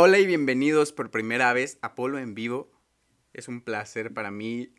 Hola, 0.00 0.20
y 0.20 0.26
bienvenidos 0.26 0.92
por 0.92 1.10
primera 1.10 1.52
vez 1.52 1.76
a 1.82 1.96
Polo 1.96 2.20
en 2.20 2.36
vivo. 2.36 2.70
Es 3.32 3.48
un 3.48 3.60
placer 3.60 4.14
para 4.14 4.30
mí 4.30 4.72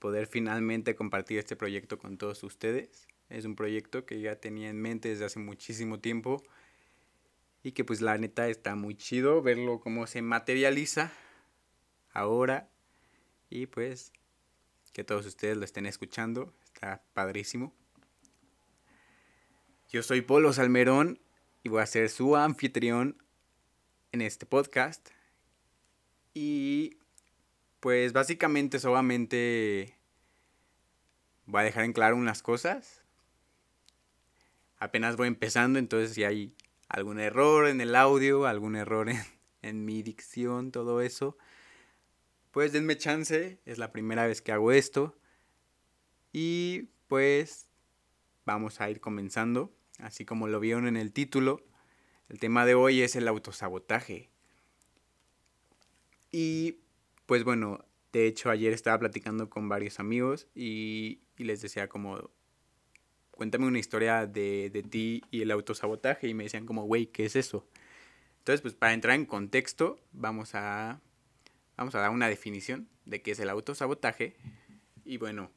poder 0.00 0.26
finalmente 0.26 0.96
compartir 0.96 1.38
este 1.38 1.54
proyecto 1.54 1.98
con 1.98 2.18
todos 2.18 2.42
ustedes. 2.42 3.06
Es 3.28 3.44
un 3.44 3.54
proyecto 3.54 4.04
que 4.06 4.20
ya 4.20 4.40
tenía 4.40 4.68
en 4.68 4.82
mente 4.82 5.08
desde 5.08 5.24
hace 5.24 5.38
muchísimo 5.38 6.00
tiempo 6.00 6.42
y 7.62 7.70
que 7.70 7.84
pues 7.84 8.00
la 8.00 8.18
neta 8.18 8.48
está 8.48 8.74
muy 8.74 8.96
chido 8.96 9.40
verlo 9.40 9.78
cómo 9.78 10.08
se 10.08 10.20
materializa 10.20 11.12
ahora 12.12 12.68
y 13.50 13.66
pues 13.66 14.12
que 14.92 15.04
todos 15.04 15.26
ustedes 15.26 15.58
lo 15.58 15.64
estén 15.64 15.86
escuchando. 15.86 16.52
Está 16.64 17.04
padrísimo. 17.12 17.72
Yo 19.90 20.02
soy 20.02 20.22
Polo 20.22 20.52
Salmerón 20.52 21.20
y 21.62 21.68
voy 21.68 21.82
a 21.82 21.86
ser 21.86 22.08
su 22.08 22.34
anfitrión 22.34 23.22
en 24.12 24.22
este 24.22 24.46
podcast. 24.46 25.08
Y 26.34 26.98
pues 27.80 28.12
básicamente 28.12 28.78
solamente 28.78 29.96
voy 31.46 31.60
a 31.62 31.64
dejar 31.64 31.84
en 31.84 31.92
claro 31.92 32.16
unas 32.16 32.42
cosas. 32.42 33.02
Apenas 34.78 35.16
voy 35.16 35.28
empezando, 35.28 35.78
entonces 35.78 36.14
si 36.14 36.24
hay 36.24 36.54
algún 36.88 37.20
error 37.20 37.66
en 37.68 37.80
el 37.80 37.94
audio, 37.94 38.46
algún 38.46 38.76
error 38.76 39.08
en, 39.08 39.20
en 39.62 39.84
mi 39.84 40.02
dicción, 40.02 40.72
todo 40.72 41.00
eso, 41.00 41.36
pues 42.50 42.72
denme 42.72 42.96
chance, 42.96 43.60
es 43.64 43.78
la 43.78 43.92
primera 43.92 44.26
vez 44.26 44.42
que 44.42 44.52
hago 44.52 44.72
esto. 44.72 45.16
Y 46.32 46.88
pues 47.08 47.66
vamos 48.44 48.80
a 48.80 48.90
ir 48.90 49.00
comenzando, 49.00 49.72
así 49.98 50.24
como 50.24 50.48
lo 50.48 50.60
vieron 50.60 50.86
en 50.86 50.96
el 50.96 51.12
título. 51.12 51.62
El 52.30 52.38
tema 52.38 52.64
de 52.64 52.76
hoy 52.76 53.02
es 53.02 53.16
el 53.16 53.26
autosabotaje. 53.26 54.30
Y 56.30 56.76
pues 57.26 57.42
bueno, 57.42 57.84
de 58.12 58.28
hecho 58.28 58.50
ayer 58.50 58.72
estaba 58.72 59.00
platicando 59.00 59.50
con 59.50 59.68
varios 59.68 59.98
amigos 59.98 60.46
y, 60.54 61.18
les 61.36 61.60
decía 61.60 61.88
como, 61.88 62.30
cuéntame 63.32 63.66
una 63.66 63.80
historia 63.80 64.26
de, 64.26 64.70
de, 64.70 64.82
ti 64.84 65.22
y 65.32 65.42
el 65.42 65.50
autosabotaje. 65.50 66.28
Y 66.28 66.34
me 66.34 66.44
decían 66.44 66.66
como, 66.66 66.84
güey, 66.84 67.06
¿qué 67.06 67.24
es 67.24 67.34
eso? 67.34 67.66
Entonces, 68.38 68.60
pues 68.60 68.74
para 68.74 68.94
entrar 68.94 69.16
en 69.16 69.26
contexto, 69.26 69.98
vamos 70.12 70.54
a, 70.54 71.00
vamos 71.76 71.96
a 71.96 71.98
dar 71.98 72.10
una 72.10 72.28
definición 72.28 72.88
de 73.06 73.22
qué 73.22 73.32
es 73.32 73.40
el 73.40 73.50
autosabotaje. 73.50 74.36
Y 75.04 75.16
bueno, 75.16 75.50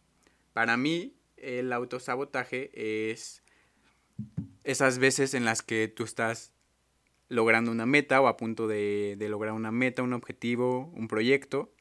para 0.54 0.76
mí 0.76 1.14
el 1.38 1.72
autosabotaje 1.72 2.72
es 3.12 3.44
esas 4.64 4.98
veces 4.98 5.36
en 5.36 5.46
las 5.46 5.62
que 5.62 5.88
tú 5.88 6.04
estás 6.04 6.54
logrando 7.34 7.72
una 7.72 7.88
meta 7.88 8.22
o 8.22 8.28
a 8.28 8.38
punto 8.38 8.68
de, 8.68 9.18
lograr 9.30 9.54
una 9.54 9.72
meta, 9.72 10.04
un 10.04 10.14
objetivo, 10.14 10.92
un 10.94 11.08
proyecto, 11.08 11.74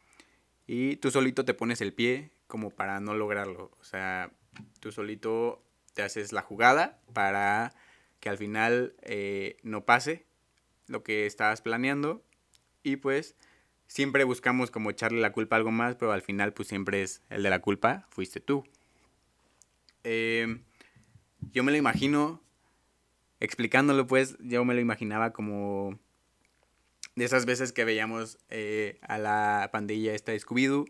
y 0.67 0.97
tú 0.97 1.11
solito 1.11 1.45
te 1.45 1.53
pones 1.53 1.81
el 1.83 1.93
pie 1.93 2.31
como 2.47 2.71
para 2.71 3.01
no 3.01 3.15
lograrlo. 3.15 3.71
O 3.79 3.85
sea, 3.85 4.33
tú 4.81 4.93
solito 4.93 5.63
te 5.93 6.03
haces 6.03 6.33
la 6.33 6.41
jugada 6.41 7.01
para 7.13 7.75
que 8.21 8.31
al 8.31 8.39
final 8.39 8.95
eh, 9.03 9.59
no 9.63 9.85
pase 9.85 10.25
lo 10.87 11.03
que 11.03 11.27
estabas 11.27 11.61
planeando 11.61 12.23
y 12.83 12.97
pues 12.97 13.37
siempre 13.89 14.25
buscamos 14.25 14.71
como 14.71 14.91
echarle 14.91 15.21
la 15.21 15.33
culpa 15.33 15.57
a 15.57 15.59
algo 15.59 15.71
más, 15.71 15.97
pero 15.97 16.13
al 16.13 16.23
final 16.23 16.55
pues 16.55 16.69
siempre 16.69 17.03
es 17.03 17.21
el 17.29 17.43
de 17.43 17.51
la 17.51 17.61
culpa, 17.61 18.07
fuiste 18.11 18.41
tú. 18.41 18.65
Eh, 20.05 20.61
yo 21.53 21.63
me 21.63 21.73
lo 21.73 21.79
imagino 21.79 22.41
explicándolo, 23.43 24.07
pues, 24.07 24.37
yo 24.41 24.65
me 24.65 24.75
lo 24.75 24.81
imaginaba 24.81 25.33
como 25.33 25.99
de 27.17 27.25
esas 27.25 27.45
veces 27.45 27.73
que 27.73 27.85
veíamos 27.85 28.39
eh, 28.49 28.99
a 29.03 29.19
la 29.19 29.69
pandilla 29.73 30.15
esta 30.15 30.33
de 30.33 30.41
Scooby-Doo 30.41 30.87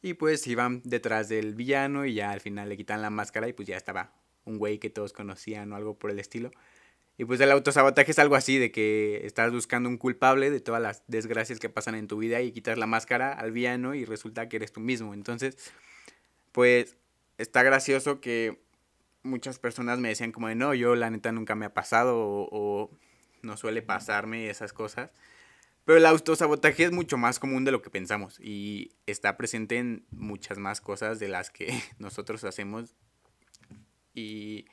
y 0.00 0.14
pues 0.14 0.46
iban 0.46 0.80
detrás 0.84 1.28
del 1.28 1.54
villano 1.54 2.06
y 2.06 2.14
ya 2.14 2.30
al 2.30 2.40
final 2.40 2.68
le 2.68 2.76
quitan 2.76 3.02
la 3.02 3.10
máscara 3.10 3.48
y 3.48 3.52
pues 3.52 3.68
ya 3.68 3.76
estaba 3.76 4.12
un 4.44 4.58
güey 4.58 4.78
que 4.78 4.90
todos 4.90 5.12
conocían 5.12 5.72
o 5.72 5.76
algo 5.76 5.98
por 5.98 6.10
el 6.10 6.20
estilo. 6.20 6.52
Y 7.18 7.24
pues 7.24 7.40
el 7.40 7.50
autosabotaje 7.50 8.12
es 8.12 8.18
algo 8.20 8.36
así, 8.36 8.58
de 8.58 8.70
que 8.70 9.26
estás 9.26 9.50
buscando 9.50 9.88
un 9.88 9.98
culpable 9.98 10.50
de 10.50 10.60
todas 10.60 10.80
las 10.80 11.02
desgracias 11.08 11.58
que 11.58 11.68
pasan 11.68 11.96
en 11.96 12.06
tu 12.06 12.16
vida 12.16 12.40
y 12.40 12.52
quitas 12.52 12.78
la 12.78 12.86
máscara 12.86 13.32
al 13.32 13.50
villano 13.50 13.96
y 13.96 14.04
resulta 14.04 14.48
que 14.48 14.56
eres 14.56 14.72
tú 14.72 14.78
mismo. 14.78 15.14
Entonces, 15.14 15.72
pues 16.52 16.96
está 17.38 17.64
gracioso 17.64 18.20
que 18.20 18.60
muchas 19.28 19.58
personas 19.58 19.98
me 19.98 20.08
decían 20.08 20.32
como 20.32 20.48
de 20.48 20.54
no, 20.54 20.74
yo 20.74 20.94
la 20.96 21.10
neta 21.10 21.32
nunca 21.32 21.54
me 21.54 21.66
ha 21.66 21.74
pasado 21.74 22.14
o, 22.16 22.90
no 23.42 23.56
suele 23.56 23.82
pasarme 23.82 24.50
esas 24.50 24.72
cosas. 24.72 25.10
Pero 25.84 25.98
el 25.98 26.06
autosabotaje 26.06 26.84
es 26.84 26.92
mucho 26.92 27.16
más 27.16 27.38
común 27.38 27.64
de 27.64 27.70
lo 27.70 27.80
que 27.80 27.88
pensamos 27.88 28.38
y 28.40 28.92
está 29.06 29.36
presente 29.36 29.78
en 29.78 30.04
muchas 30.10 30.58
más 30.58 30.80
cosas 30.80 31.18
de 31.18 31.28
las 31.28 31.50
que 31.50 31.68
nosotros 31.98 32.44
hacemos. 32.44 32.94
Y, 34.12 34.66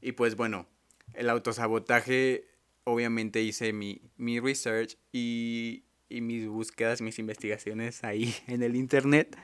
y 0.00 0.12
pues 0.12 0.34
bueno, 0.34 0.66
el 1.14 1.30
autosabotaje, 1.30 2.46
obviamente 2.84 3.40
hice 3.40 3.72
mi, 3.72 4.02
mi 4.16 4.40
research 4.40 4.98
y, 5.12 5.84
y 6.08 6.20
mis 6.20 6.46
búsquedas, 6.46 7.00
mis 7.00 7.18
investigaciones 7.18 8.04
ahí 8.04 8.34
en 8.46 8.62
el 8.62 8.76
internet 8.76 9.38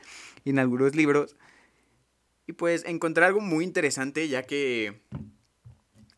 y 0.44 0.50
en 0.50 0.58
algunos 0.58 0.94
libros. 0.94 1.36
Y 2.46 2.52
pues 2.52 2.84
encontré 2.84 3.24
algo 3.24 3.40
muy 3.40 3.64
interesante 3.64 4.28
ya 4.28 4.42
que 4.42 5.00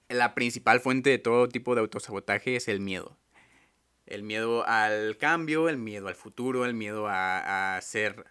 la 0.09 0.35
principal 0.35 0.81
fuente 0.81 1.11
de 1.11 1.19
todo 1.19 1.49
tipo 1.49 1.75
de 1.75 1.81
autosabotaje 1.81 2.57
es 2.57 2.69
el 2.69 2.81
miedo. 2.81 3.17
El 4.07 4.23
miedo 4.23 4.67
al 4.67 5.17
cambio, 5.17 5.69
el 5.69 5.79
miedo 5.79 6.09
al 6.09 6.15
futuro, 6.15 6.65
el 6.65 6.75
miedo 6.75 7.07
a, 7.09 7.79
ser 7.83 8.25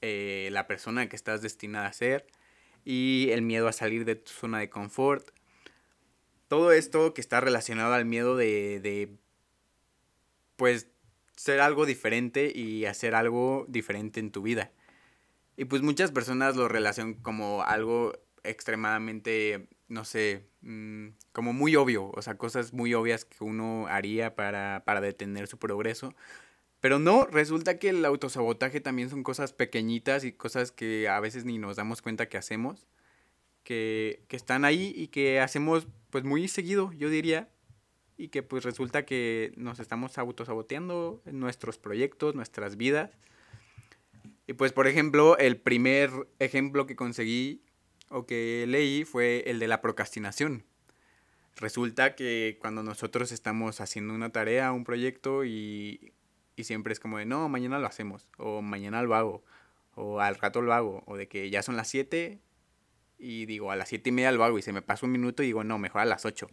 eh, 0.00 0.48
la 0.52 0.66
persona 0.66 1.08
que 1.08 1.16
estás 1.16 1.42
destinada 1.42 1.86
a 1.86 1.92
ser 1.92 2.26
y 2.84 3.28
el 3.30 3.42
miedo 3.42 3.68
a 3.68 3.72
salir 3.72 4.04
de 4.04 4.16
tu 4.16 4.30
zona 4.30 4.58
de 4.58 4.70
confort. 4.70 5.30
Todo 6.48 6.72
esto 6.72 7.14
que 7.14 7.20
está 7.20 7.40
relacionado 7.40 7.94
al 7.94 8.04
miedo 8.04 8.36
de, 8.36 8.80
de 8.80 9.16
pues 10.56 10.88
ser 11.36 11.60
algo 11.60 11.86
diferente 11.86 12.52
y 12.54 12.86
hacer 12.86 13.14
algo 13.14 13.64
diferente 13.68 14.18
en 14.20 14.32
tu 14.32 14.42
vida. 14.42 14.72
Y 15.60 15.66
pues 15.66 15.82
muchas 15.82 16.10
personas 16.10 16.56
lo 16.56 16.68
relacionan 16.68 17.12
como 17.12 17.62
algo 17.62 18.14
extremadamente, 18.44 19.68
no 19.88 20.06
sé, 20.06 20.46
mm, 20.62 21.08
como 21.32 21.52
muy 21.52 21.76
obvio, 21.76 22.10
o 22.14 22.22
sea, 22.22 22.38
cosas 22.38 22.72
muy 22.72 22.94
obvias 22.94 23.26
que 23.26 23.44
uno 23.44 23.86
haría 23.86 24.34
para, 24.34 24.84
para 24.86 25.02
detener 25.02 25.48
su 25.48 25.58
progreso. 25.58 26.14
Pero 26.80 26.98
no, 26.98 27.26
resulta 27.26 27.78
que 27.78 27.90
el 27.90 28.02
autosabotaje 28.06 28.80
también 28.80 29.10
son 29.10 29.22
cosas 29.22 29.52
pequeñitas 29.52 30.24
y 30.24 30.32
cosas 30.32 30.72
que 30.72 31.10
a 31.10 31.20
veces 31.20 31.44
ni 31.44 31.58
nos 31.58 31.76
damos 31.76 32.00
cuenta 32.00 32.30
que 32.30 32.38
hacemos, 32.38 32.86
que, 33.62 34.24
que 34.28 34.36
están 34.36 34.64
ahí 34.64 34.94
y 34.96 35.08
que 35.08 35.40
hacemos 35.40 35.88
pues 36.08 36.24
muy 36.24 36.48
seguido, 36.48 36.90
yo 36.94 37.10
diría, 37.10 37.50
y 38.16 38.28
que 38.28 38.42
pues 38.42 38.64
resulta 38.64 39.04
que 39.04 39.52
nos 39.58 39.78
estamos 39.78 40.16
autosaboteando 40.16 41.20
en 41.26 41.38
nuestros 41.38 41.76
proyectos, 41.76 42.34
nuestras 42.34 42.78
vidas 42.78 43.10
y 44.50 44.54
pues, 44.54 44.72
por 44.72 44.88
ejemplo, 44.88 45.38
el 45.38 45.58
primer 45.58 46.10
ejemplo 46.40 46.84
que 46.84 46.96
conseguí 46.96 47.62
o 48.08 48.26
que 48.26 48.64
leí 48.66 49.04
fue 49.04 49.44
el 49.46 49.60
de 49.60 49.68
la 49.68 49.80
procrastinación. 49.80 50.64
Resulta 51.54 52.16
que 52.16 52.58
cuando 52.60 52.82
nosotros 52.82 53.30
estamos 53.30 53.80
haciendo 53.80 54.12
una 54.12 54.32
tarea, 54.32 54.72
un 54.72 54.82
proyecto 54.82 55.44
y, 55.44 56.14
y 56.56 56.64
siempre 56.64 56.92
es 56.92 56.98
como 56.98 57.18
de, 57.18 57.26
no, 57.26 57.48
mañana 57.48 57.78
lo 57.78 57.86
hacemos, 57.86 58.28
o 58.38 58.60
mañana 58.60 59.04
lo 59.04 59.14
hago, 59.14 59.44
o 59.94 60.18
al 60.18 60.34
rato 60.34 60.62
lo 60.62 60.74
hago, 60.74 61.04
o 61.06 61.16
de 61.16 61.28
que 61.28 61.48
ya 61.48 61.62
son 61.62 61.76
las 61.76 61.86
7 61.86 62.40
y 63.20 63.46
digo, 63.46 63.70
a 63.70 63.76
las 63.76 63.88
7 63.88 64.08
y 64.08 64.12
media 64.12 64.32
lo 64.32 64.42
hago 64.42 64.58
y 64.58 64.62
se 64.62 64.72
me 64.72 64.82
pasa 64.82 65.06
un 65.06 65.12
minuto 65.12 65.44
y 65.44 65.46
digo, 65.46 65.62
no, 65.62 65.78
mejor 65.78 66.00
a 66.00 66.06
las 66.06 66.24
8. 66.24 66.48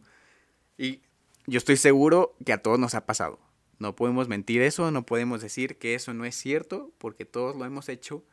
Y 0.78 1.02
yo 1.48 1.58
estoy 1.58 1.78
seguro 1.78 2.36
que 2.46 2.54
a 2.54 2.62
todos 2.62 2.78
nos 2.78 2.94
ha 2.94 3.08
pasado. 3.08 3.40
No 3.80 3.96
podemos 3.96 4.28
mentir 4.28 4.62
eso, 4.62 4.92
no 4.92 5.06
podemos 5.06 5.42
decir 5.42 5.78
que 5.78 5.96
eso 5.96 6.14
no 6.14 6.26
es 6.26 6.36
cierto, 6.36 6.92
porque 6.98 7.26
todos 7.26 7.56
lo 7.56 7.66
hemos 7.66 7.90
hecho 7.90 8.24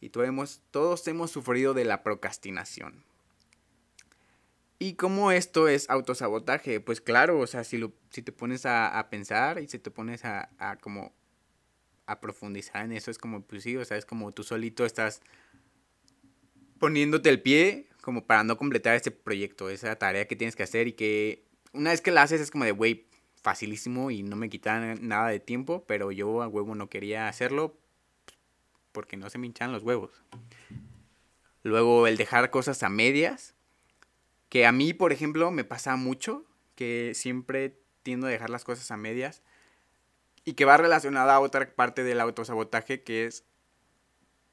y 0.00 0.10
todos 0.10 0.28
hemos, 0.28 0.60
todos 0.70 1.06
hemos 1.08 1.30
sufrido 1.30 1.72
de 1.72 1.84
la 1.84 2.02
procrastinación. 2.02 3.04
¿Y 4.78 4.94
cómo 4.94 5.30
esto 5.30 5.68
es 5.68 5.88
autosabotaje? 5.88 6.80
Pues 6.80 7.00
claro, 7.00 7.38
o 7.38 7.46
sea, 7.46 7.64
si, 7.64 7.78
lo, 7.78 7.92
si 8.10 8.20
te 8.20 8.32
pones 8.32 8.66
a, 8.66 9.06
pensar 9.10 9.58
y 9.60 9.68
si 9.68 9.78
te 9.78 9.90
pones 9.90 10.24
a, 10.24 10.50
a, 10.58 10.76
como 10.76 11.14
a 12.06 12.20
profundizar 12.20 12.84
en 12.84 12.92
eso, 12.92 13.10
es 13.10 13.16
como, 13.16 13.42
pues 13.42 13.62
sí, 13.62 13.76
o 13.76 13.84
sea, 13.84 13.96
es 13.96 14.04
como 14.04 14.32
tú 14.32 14.42
solito 14.42 14.84
estás 14.84 15.22
poniéndote 16.78 17.30
el 17.30 17.40
pie 17.40 17.88
como 18.02 18.26
para 18.26 18.44
no 18.44 18.58
completar 18.58 18.94
ese 18.94 19.10
proyecto, 19.10 19.70
esa 19.70 19.96
tarea 19.96 20.26
que 20.26 20.36
tienes 20.36 20.54
que 20.54 20.62
hacer 20.62 20.88
y 20.88 20.92
que 20.92 21.46
una 21.72 21.90
vez 21.90 22.02
que 22.02 22.10
la 22.10 22.22
haces 22.22 22.42
es 22.42 22.50
como 22.50 22.64
de, 22.64 22.72
güey, 22.72 23.06
facilísimo 23.44 24.10
y 24.10 24.22
no 24.22 24.36
me 24.36 24.48
quitaba 24.48 24.94
nada 24.96 25.28
de 25.28 25.38
tiempo, 25.38 25.84
pero 25.86 26.10
yo 26.10 26.42
a 26.42 26.48
huevo 26.48 26.74
no 26.74 26.88
quería 26.88 27.28
hacerlo 27.28 27.76
porque 28.90 29.18
no 29.18 29.28
se 29.28 29.36
me 29.38 29.46
hinchan 29.46 29.70
los 29.70 29.82
huevos. 29.82 30.10
Luego 31.62 32.06
el 32.06 32.16
dejar 32.16 32.50
cosas 32.50 32.82
a 32.82 32.88
medias, 32.88 33.54
que 34.48 34.66
a 34.66 34.72
mí, 34.72 34.94
por 34.94 35.12
ejemplo, 35.12 35.50
me 35.50 35.64
pasa 35.64 35.94
mucho, 35.96 36.44
que 36.74 37.12
siempre 37.14 37.78
tiendo 38.02 38.26
a 38.26 38.30
dejar 38.30 38.48
las 38.50 38.64
cosas 38.64 38.90
a 38.90 38.96
medias. 38.96 39.42
y 40.46 40.54
que 40.54 40.66
va 40.66 40.76
relacionada 40.76 41.34
a 41.34 41.40
otra 41.40 41.74
parte 41.74 42.04
del 42.04 42.20
autosabotaje 42.20 43.02
que 43.02 43.24
es 43.24 43.44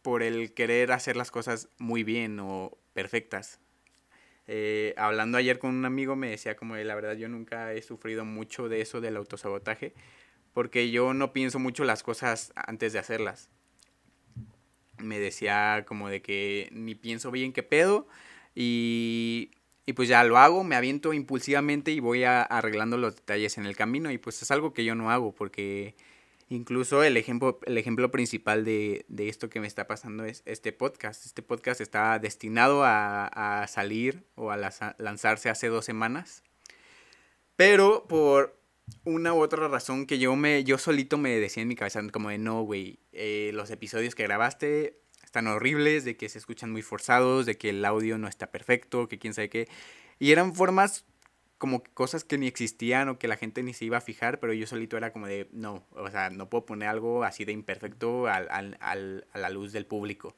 por 0.01 0.23
el 0.23 0.53
querer 0.53 0.91
hacer 0.93 1.17
las 1.17 1.31
cosas 1.31 1.67
muy 1.77 2.03
bien 2.03 2.39
o 2.39 2.77
perfectas. 2.93 3.59
Eh, 4.53 4.93
hablando 4.97 5.37
ayer 5.37 5.59
con 5.59 5.73
un 5.73 5.85
amigo 5.85 6.17
me 6.17 6.29
decía 6.29 6.57
como 6.57 6.75
de 6.75 6.83
la 6.83 6.93
verdad 6.93 7.15
yo 7.15 7.29
nunca 7.29 7.71
he 7.71 7.81
sufrido 7.81 8.25
mucho 8.25 8.67
de 8.67 8.81
eso 8.81 8.99
del 8.99 9.15
autosabotaje 9.15 9.93
porque 10.51 10.91
yo 10.91 11.13
no 11.13 11.31
pienso 11.31 11.57
mucho 11.57 11.85
las 11.85 12.03
cosas 12.03 12.51
antes 12.55 12.91
de 12.91 12.99
hacerlas. 12.99 13.49
Me 14.97 15.19
decía 15.19 15.85
como 15.87 16.09
de 16.09 16.21
que 16.21 16.67
ni 16.73 16.95
pienso 16.95 17.31
bien 17.31 17.53
qué 17.53 17.63
pedo 17.63 18.09
y, 18.53 19.51
y 19.85 19.93
pues 19.93 20.09
ya 20.09 20.21
lo 20.25 20.37
hago, 20.37 20.65
me 20.65 20.75
aviento 20.75 21.13
impulsivamente 21.13 21.91
y 21.91 22.01
voy 22.01 22.25
arreglando 22.25 22.97
los 22.97 23.15
detalles 23.15 23.57
en 23.57 23.65
el 23.65 23.77
camino 23.77 24.11
y 24.11 24.17
pues 24.17 24.41
es 24.41 24.51
algo 24.51 24.73
que 24.73 24.83
yo 24.83 24.95
no 24.95 25.11
hago 25.11 25.33
porque 25.33 25.95
Incluso 26.51 27.01
el 27.01 27.15
ejemplo, 27.15 27.61
el 27.65 27.77
ejemplo 27.77 28.11
principal 28.11 28.65
de, 28.65 29.05
esto 29.17 29.49
que 29.49 29.61
me 29.61 29.67
está 29.67 29.87
pasando 29.87 30.25
es 30.25 30.43
este 30.45 30.73
podcast. 30.73 31.25
Este 31.25 31.41
podcast 31.41 31.79
está 31.79 32.19
destinado 32.19 32.83
a, 32.83 33.65
salir 33.69 34.25
o 34.35 34.51
a 34.51 34.57
lanzarse 34.57 35.49
hace 35.49 35.67
dos 35.67 35.85
semanas. 35.85 36.43
Pero 37.55 38.05
por 38.05 38.59
una 39.05 39.33
u 39.33 39.39
otra 39.39 39.69
razón 39.69 40.05
que 40.05 40.19
yo, 40.19 40.35
me, 40.35 40.65
yo 40.65 40.77
solito 40.77 41.17
me 41.17 41.39
decía 41.39 41.63
en 41.63 41.69
mi 41.69 41.77
cabeza 41.77 42.01
como 42.11 42.27
de 42.27 42.37
no, 42.37 42.63
güey, 42.63 42.99
eh, 43.13 43.51
los 43.53 43.71
episodios 43.71 44.13
que 44.13 44.23
grabaste 44.23 44.99
están 45.23 45.47
horribles, 45.47 46.03
de 46.03 46.17
que 46.17 46.27
se 46.27 46.37
escuchan 46.37 46.69
muy 46.69 46.81
forzados, 46.81 47.45
de 47.45 47.57
que 47.57 47.69
el 47.69 47.85
audio 47.85 48.17
no 48.17 48.27
está 48.27 48.51
perfecto, 48.51 49.07
que 49.07 49.19
quién 49.19 49.33
sabe 49.33 49.49
qué. 49.49 49.69
Y 50.19 50.33
eran 50.33 50.53
formas 50.53 51.05
como 51.61 51.83
cosas 51.93 52.23
que 52.23 52.39
ni 52.39 52.47
existían 52.47 53.07
o 53.07 53.19
que 53.19 53.27
la 53.27 53.37
gente 53.37 53.61
ni 53.61 53.75
se 53.75 53.85
iba 53.85 53.95
a 53.95 54.01
fijar, 54.01 54.39
pero 54.39 54.51
yo 54.51 54.65
solito 54.65 54.97
era 54.97 55.13
como 55.13 55.27
de, 55.27 55.47
no, 55.51 55.85
o 55.91 56.09
sea, 56.09 56.31
no 56.31 56.49
puedo 56.49 56.65
poner 56.65 56.89
algo 56.89 57.23
así 57.23 57.45
de 57.45 57.51
imperfecto 57.51 58.25
al, 58.25 58.47
al, 58.49 58.77
al, 58.79 59.27
a 59.31 59.37
la 59.37 59.51
luz 59.51 59.71
del 59.71 59.85
público. 59.85 60.35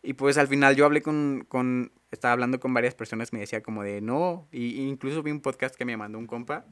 Y 0.00 0.12
pues 0.12 0.38
al 0.38 0.46
final 0.46 0.76
yo 0.76 0.84
hablé 0.84 1.02
con, 1.02 1.44
con, 1.48 1.90
estaba 2.12 2.30
hablando 2.30 2.60
con 2.60 2.72
varias 2.72 2.94
personas, 2.94 3.32
me 3.32 3.40
decía 3.40 3.64
como 3.64 3.82
de, 3.82 4.00
no, 4.00 4.46
y, 4.52 4.80
incluso 4.82 5.24
vi 5.24 5.32
un 5.32 5.40
podcast 5.40 5.74
que 5.74 5.84
me 5.84 5.96
mandó 5.96 6.20
un 6.20 6.28
compa 6.28 6.64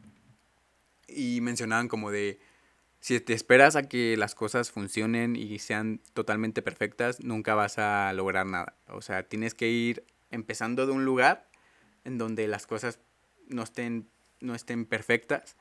y 1.08 1.40
mencionaban 1.40 1.88
como 1.88 2.12
de, 2.12 2.38
si 3.00 3.18
te 3.18 3.32
esperas 3.32 3.74
a 3.74 3.88
que 3.88 4.16
las 4.16 4.36
cosas 4.36 4.70
funcionen 4.70 5.34
y 5.34 5.58
sean 5.58 6.00
totalmente 6.14 6.62
perfectas, 6.62 7.18
nunca 7.18 7.56
vas 7.56 7.80
a 7.80 8.12
lograr 8.12 8.46
nada. 8.46 8.76
O 8.86 9.02
sea, 9.02 9.24
tienes 9.24 9.54
que 9.54 9.70
ir 9.70 10.04
empezando 10.30 10.86
de 10.86 10.92
un 10.92 11.04
lugar 11.04 11.48
en 12.04 12.16
donde 12.16 12.46
las 12.46 12.68
cosas 12.68 13.00
no 13.52 13.62
estén, 13.62 14.08
no 14.40 14.54
estén 14.54 14.84
perfectas. 14.84 15.56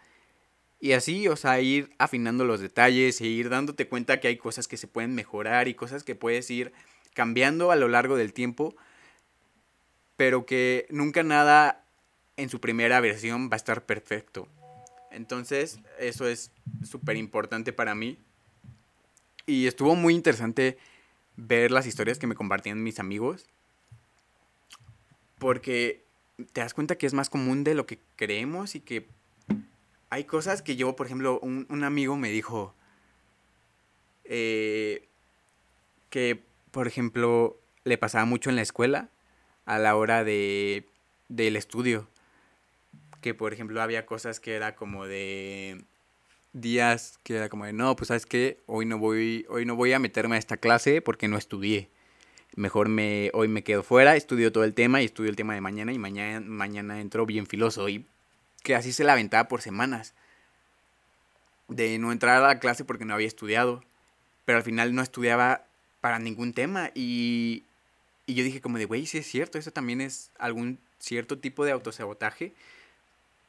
Y 0.80 0.94
así, 0.94 1.28
o 1.28 1.36
sea, 1.36 1.62
ir 1.62 1.94
afinando 2.00 2.44
los 2.44 2.60
detalles 2.60 3.22
e 3.22 3.28
ir 3.28 3.50
dándote 3.50 3.88
cuenta 3.88 4.20
que 4.20 4.28
hay 4.28 4.38
cosas 4.38 4.68
que 4.68 4.78
se 4.78 4.88
pueden 4.88 5.14
mejorar 5.14 5.68
y 5.68 5.76
cosas 5.76 6.04
que 6.04 6.16
puedes 6.16 6.50
ir 6.50 6.74
cambiando 7.14 7.72
a 7.72 7.76
lo 7.76 7.88
largo 7.88 8.18
del 8.18 8.34
tiempo, 8.34 8.76
pero 10.18 10.46
que 10.46 10.88
nunca 10.90 11.22
nada 11.22 11.84
en 12.38 12.50
su 12.50 12.60
primera 12.60 13.00
versión 13.00 13.50
va 13.50 13.54
a 13.54 13.58
estar 13.58 13.86
perfecto. 13.86 14.48
Entonces, 15.12 15.80
eso 16.00 16.28
es 16.28 16.52
súper 16.84 17.18
importante 17.18 17.74
para 17.74 17.94
mí. 17.94 18.18
Y 19.46 19.68
estuvo 19.68 19.96
muy 19.96 20.16
interesante 20.16 20.78
ver 21.36 21.72
las 21.72 21.86
historias 21.86 22.18
que 22.18 22.28
me 22.28 22.36
compartían 22.36 22.82
mis 22.82 23.00
amigos. 23.00 23.46
Porque 25.38 26.04
te 26.52 26.62
das 26.62 26.74
cuenta 26.74 26.98
que 26.98 27.06
es 27.06 27.14
más 27.14 27.30
común 27.30 27.64
de 27.64 27.76
lo 27.76 27.86
que 27.86 28.00
creemos 28.16 28.76
y 28.76 28.80
que 28.80 29.08
hay 30.10 30.26
cosas 30.26 30.62
que 30.62 30.76
yo, 30.76 30.96
por 30.96 31.06
ejemplo, 31.06 31.40
un, 31.40 31.84
amigo 31.84 32.18
me 32.18 32.30
dijo 32.30 32.76
eh, 34.26 35.08
que, 36.10 36.44
por 36.72 36.88
ejemplo, 36.88 37.58
le 37.86 37.98
pasaba 37.98 38.26
mucho 38.26 38.50
en 38.50 38.58
la 38.58 38.62
escuela 38.62 39.10
a 39.66 39.80
la 39.80 39.96
hora 39.96 40.24
de, 40.24 40.86
del 41.30 41.56
estudio. 41.56 42.08
Que, 43.22 43.34
por 43.34 43.54
ejemplo, 43.54 43.82
había 43.82 44.06
cosas 44.06 44.40
que 44.40 44.54
era 44.56 44.76
como 44.76 45.06
de 45.06 45.84
días 46.54 47.18
que 47.24 47.38
era 47.38 47.48
como 47.48 47.66
de, 47.66 47.74
no, 47.74 47.96
pues 47.96 48.10
sabes 48.10 48.26
qué, 48.26 48.60
hoy 48.66 48.86
no 48.86 48.98
voy, 48.98 49.46
hoy 49.50 49.66
no 49.66 49.76
voy 49.76 49.94
a 49.94 50.00
meterme 50.00 50.36
a 50.36 50.40
esta 50.40 50.58
clase 50.58 51.02
porque 51.02 51.30
no 51.30 51.38
estudié 51.38 51.90
mejor 52.56 52.90
me, 52.90 53.32
hoy 53.34 53.48
me 53.48 53.64
quedo 53.64 53.84
fuera, 53.84 54.16
estudio 54.16 54.52
todo 54.52 54.64
el 54.64 54.74
tema 54.74 55.02
y 55.02 55.06
estudio 55.06 55.30
el 55.30 55.36
tema 55.36 55.54
de 55.54 55.62
mañana 55.62 55.94
y 55.94 56.00
mañana, 56.00 56.46
mañana 56.46 57.00
entro 57.00 57.26
bien 57.26 57.48
filoso. 57.48 57.88
Y 57.90 58.06
que 58.64 58.76
así 58.76 58.94
se 58.94 59.04
la 59.04 59.14
aventaba 59.14 59.48
por 59.48 59.62
semanas. 59.62 60.14
De 61.68 61.98
no 62.00 62.12
entrar 62.12 62.44
a 62.44 62.48
la 62.48 62.60
clase 62.60 62.84
porque 62.84 63.06
no 63.06 63.14
había 63.14 63.28
estudiado. 63.28 63.84
Pero 64.46 64.58
al 64.58 64.64
final 64.64 64.94
no 64.94 65.02
estudiaba 65.02 65.66
para 66.02 66.20
ningún 66.20 66.54
tema. 66.54 66.92
Y, 66.94 67.64
y 68.26 68.34
yo 68.34 68.44
dije 68.44 68.62
como 68.62 68.78
de, 68.78 68.86
güey, 68.86 69.06
sí 69.06 69.20
es 69.20 69.28
cierto, 69.28 69.58
eso 69.58 69.72
también 69.72 70.02
es 70.02 70.32
algún 70.38 70.80
cierto 71.00 71.40
tipo 71.40 71.64
de 71.66 71.72
autosabotaje. 71.72 72.54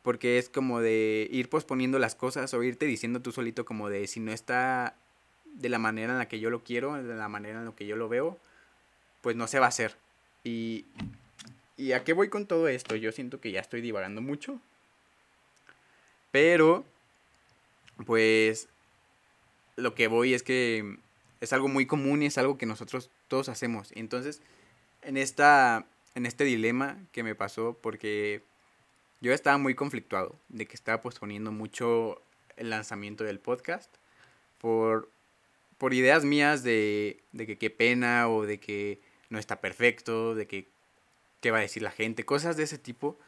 Porque 0.03 0.39
es 0.39 0.49
como 0.49 0.81
de 0.81 1.29
ir 1.31 1.49
posponiendo 1.49 1.99
las 1.99 2.15
cosas 2.15 2.53
o 2.55 2.63
irte 2.63 2.87
diciendo 2.87 3.21
tú 3.21 3.33
solito 3.33 3.65
como 3.65 3.89
de 3.89 4.07
si 4.07 4.21
no 4.21 4.33
está 4.33 4.97
de 5.55 5.69
la 5.69 5.79
manera 5.79 6.13
en 6.13 6.19
la 6.19 6.29
que 6.29 6.41
yo 6.41 6.51
lo 6.51 6.65
quiero, 6.65 7.01
de 7.01 7.15
la 7.15 7.29
manera 7.29 7.61
en 7.61 7.67
la 7.67 7.73
que 7.73 7.87
yo 7.87 7.95
lo 7.95 8.09
veo, 8.09 8.39
pues 9.23 9.35
no 9.35 9.47
se 9.47 9.59
va 9.59 9.67
a 9.67 9.71
hacer. 9.71 9.97
Y, 10.45 10.85
¿Y 11.77 11.93
a 11.93 12.05
qué 12.05 12.13
voy 12.13 12.29
con 12.29 12.47
todo 12.47 12.69
esto? 12.69 12.95
Yo 12.97 13.11
siento 13.13 13.41
que 13.41 13.51
ya 13.51 13.61
estoy 13.61 13.81
divagando 13.81 14.21
mucho. 14.21 14.61
Pero, 16.31 16.85
pues, 18.07 18.69
lo 19.77 19.95
que 19.95 20.09
voy 20.09 20.35
es 20.35 20.43
que 20.43 20.99
es 21.41 21.53
algo 21.53 21.69
muy 21.69 21.87
común 21.87 22.23
y 22.23 22.27
es 22.27 22.39
algo 22.39 22.59
que 22.59 22.67
nosotros 22.67 23.11
todos 23.29 23.49
hacemos. 23.49 23.91
Entonces, 23.95 24.43
en, 25.03 25.17
esta, 25.17 25.87
en 26.15 26.27
este 26.27 26.45
dilema 26.45 26.99
que 27.13 27.23
me 27.23 27.35
pasó, 27.35 27.79
porque 27.81 28.43
yo 29.21 29.33
estaba 29.33 29.59
muy 29.59 29.75
conflictuado 29.75 30.37
de 30.49 30.67
que 30.67 30.75
estaba 30.75 31.01
posponiendo 31.01 31.53
mucho 31.53 32.23
el 32.57 32.71
lanzamiento 32.71 33.25
del 33.25 33.41
podcast 33.41 33.93
por, 34.59 35.11
por 35.79 35.95
ideas 35.95 36.25
mías 36.25 36.63
de, 36.63 37.23
de 37.33 37.47
que 37.47 37.59
qué 37.59 37.71
pena 37.71 38.29
o 38.29 38.47
de 38.47 38.59
que 38.59 39.01
no 39.33 39.39
está 39.39 39.61
perfecto, 39.61 40.35
de 40.35 40.47
que 40.47 40.69
qué 41.41 41.51
va 41.51 41.59
a 41.59 41.63
decir 41.63 41.83
la 41.83 41.91
gente, 41.91 42.25
cosas 42.25 42.57
de 42.57 42.65
ese 42.65 42.79
tipo. 42.79 43.19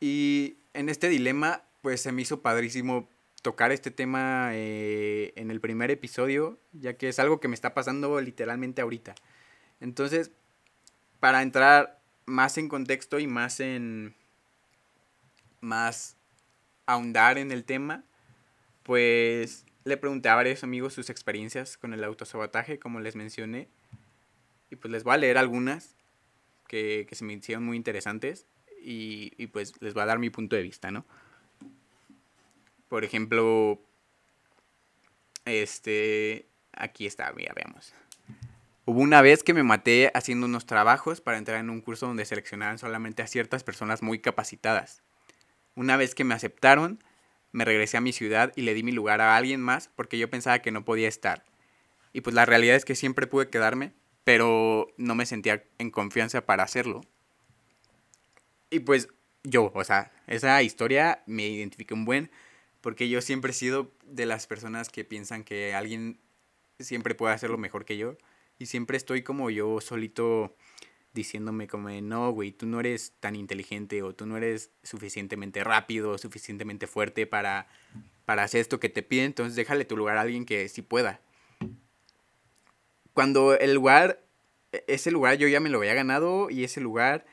Y 0.00 0.56
en 0.72 0.88
este 0.88 1.08
dilema, 1.08 1.62
pues 1.82 2.00
se 2.00 2.12
me 2.12 2.22
hizo 2.22 2.40
padrísimo 2.40 3.08
tocar 3.42 3.72
este 3.72 3.90
tema 3.90 4.50
eh, 4.54 5.32
en 5.36 5.50
el 5.50 5.60
primer 5.60 5.90
episodio, 5.90 6.58
ya 6.72 6.94
que 6.94 7.08
es 7.08 7.18
algo 7.18 7.40
que 7.40 7.48
me 7.48 7.54
está 7.54 7.74
pasando 7.74 8.20
literalmente 8.20 8.80
ahorita. 8.80 9.14
Entonces, 9.80 10.30
para 11.20 11.42
entrar 11.42 12.00
más 12.24 12.56
en 12.56 12.68
contexto 12.68 13.18
y 13.18 13.26
más 13.26 13.60
en... 13.60 14.14
más 15.60 16.16
ahondar 16.86 17.36
en 17.36 17.52
el 17.52 17.64
tema, 17.64 18.02
pues 18.82 19.66
le 19.84 19.96
pregunté 19.98 20.30
a 20.30 20.36
varios 20.36 20.64
amigos 20.64 20.94
sus 20.94 21.10
experiencias 21.10 21.76
con 21.76 21.92
el 21.92 22.02
autosabotaje, 22.02 22.78
como 22.78 22.98
les 23.00 23.14
mencioné. 23.14 23.68
Y 24.72 24.76
pues 24.76 24.90
les 24.90 25.04
voy 25.04 25.12
a 25.12 25.18
leer 25.18 25.36
algunas 25.36 25.94
que, 26.66 27.06
se 27.12 27.26
me 27.26 27.34
hicieron 27.34 27.62
muy 27.62 27.76
interesantes 27.76 28.46
y, 28.82 29.34
y, 29.36 29.48
pues 29.48 29.74
les 29.82 29.92
voy 29.92 30.02
a 30.02 30.06
dar 30.06 30.18
mi 30.18 30.30
punto 30.30 30.56
de 30.56 30.62
vista, 30.62 30.90
¿no? 30.90 31.04
Por 32.88 33.04
ejemplo, 33.04 33.82
este, 35.44 36.48
aquí 36.72 37.04
está, 37.04 37.30
mira, 37.34 37.52
veamos. 37.54 37.92
Hubo 38.86 39.00
una 39.00 39.20
vez 39.20 39.42
que 39.42 39.52
me 39.52 39.62
maté 39.62 40.10
haciendo 40.14 40.46
unos 40.46 40.64
trabajos 40.64 41.20
para 41.20 41.36
entrar 41.36 41.60
en 41.60 41.68
un 41.68 41.82
curso 41.82 42.06
donde 42.06 42.24
seleccionaban 42.24 42.78
solamente 42.78 43.20
a 43.20 43.26
ciertas 43.26 43.64
personas 43.64 44.00
muy 44.00 44.20
capacitadas. 44.20 45.02
Una 45.74 45.98
vez 45.98 46.14
que 46.14 46.24
me 46.24 46.32
aceptaron, 46.32 47.04
me 47.52 47.66
regresé 47.66 47.98
a 47.98 48.00
mi 48.00 48.14
ciudad 48.14 48.54
y 48.56 48.62
le 48.62 48.72
di 48.72 48.82
mi 48.82 48.92
lugar 48.92 49.20
a 49.20 49.36
alguien 49.36 49.60
más 49.60 49.90
porque 49.94 50.16
yo 50.16 50.30
pensaba 50.30 50.60
que 50.60 50.70
no 50.70 50.86
podía 50.86 51.08
estar. 51.08 51.44
Y 52.14 52.22
pues 52.22 52.34
la 52.34 52.46
realidad 52.46 52.76
es 52.76 52.86
que 52.86 52.94
siempre 52.94 53.26
pude 53.26 53.50
quedarme 53.50 53.92
pero 54.24 54.88
no 54.96 55.14
me 55.14 55.26
sentía 55.26 55.64
en 55.78 55.90
confianza 55.90 56.46
para 56.46 56.62
hacerlo. 56.62 57.00
Y 58.70 58.80
pues 58.80 59.08
yo, 59.44 59.72
o 59.74 59.84
sea, 59.84 60.12
esa 60.26 60.62
historia 60.62 61.22
me 61.26 61.48
identifiqué 61.48 61.94
un 61.94 62.04
buen, 62.04 62.30
porque 62.80 63.08
yo 63.08 63.20
siempre 63.20 63.50
he 63.50 63.54
sido 63.54 63.92
de 64.04 64.26
las 64.26 64.46
personas 64.46 64.88
que 64.88 65.04
piensan 65.04 65.44
que 65.44 65.74
alguien 65.74 66.20
siempre 66.78 67.14
puede 67.14 67.34
hacerlo 67.34 67.58
mejor 67.58 67.84
que 67.84 67.96
yo, 67.96 68.16
y 68.58 68.66
siempre 68.66 68.96
estoy 68.96 69.22
como 69.22 69.50
yo 69.50 69.80
solito 69.80 70.56
diciéndome 71.12 71.66
como, 71.66 71.90
no, 71.90 72.30
güey, 72.30 72.52
tú 72.52 72.66
no 72.66 72.80
eres 72.80 73.12
tan 73.20 73.36
inteligente 73.36 74.02
o 74.02 74.14
tú 74.14 74.24
no 74.24 74.36
eres 74.36 74.70
suficientemente 74.82 75.62
rápido, 75.62 76.16
suficientemente 76.16 76.86
fuerte 76.86 77.26
para, 77.26 77.68
para 78.24 78.44
hacer 78.44 78.62
esto 78.62 78.80
que 78.80 78.88
te 78.88 79.02
piden, 79.02 79.26
entonces 79.26 79.54
déjale 79.54 79.84
tu 79.84 79.96
lugar 79.96 80.16
a 80.16 80.22
alguien 80.22 80.46
que 80.46 80.68
sí 80.68 80.80
pueda 80.80 81.20
cuando 83.14 83.58
el 83.58 83.74
lugar, 83.74 84.24
e, 84.72 84.84
ese 84.88 85.10
lugar 85.10 85.36
yo 85.36 85.48
ya 85.48 85.60
me 85.60 85.68
lo 85.68 85.78
había 85.78 85.94
ganado 85.94 86.50
y 86.50 86.64
ese 86.64 86.80
lugar 86.80 87.26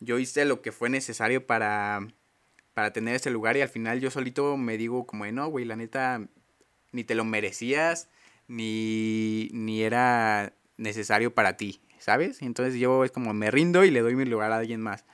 yo 0.00 0.18
hice 0.18 0.44
lo 0.44 0.62
que 0.62 0.72
fue 0.72 0.88
necesario 0.90 1.46
para, 1.46 2.08
para 2.74 2.92
tener 2.92 3.14
ese 3.14 3.30
lugar 3.30 3.56
y 3.56 3.62
al 3.62 3.68
final 3.68 4.00
yo 4.00 4.10
solito 4.10 4.56
me 4.56 4.76
digo 4.76 5.06
como, 5.06 5.26
no, 5.26 5.48
güey, 5.48 5.64
la 5.64 5.76
neta, 5.76 6.26
ni 6.92 7.04
te 7.04 7.14
lo 7.14 7.24
merecías, 7.24 8.08
ni, 8.48 9.48
ni 9.52 9.82
era 9.82 10.54
necesario 10.76 11.34
para 11.34 11.56
ti, 11.56 11.80
¿sabes? 11.98 12.42
Entonces 12.42 12.80
yo 12.80 13.04
es 13.04 13.12
como 13.12 13.34
me 13.34 13.50
rindo 13.50 13.84
y 13.84 13.90
le 13.90 14.00
doy 14.00 14.16
mi 14.16 14.24
lugar 14.24 14.52
a 14.52 14.56
alguien 14.56 14.80
más. 14.80 15.04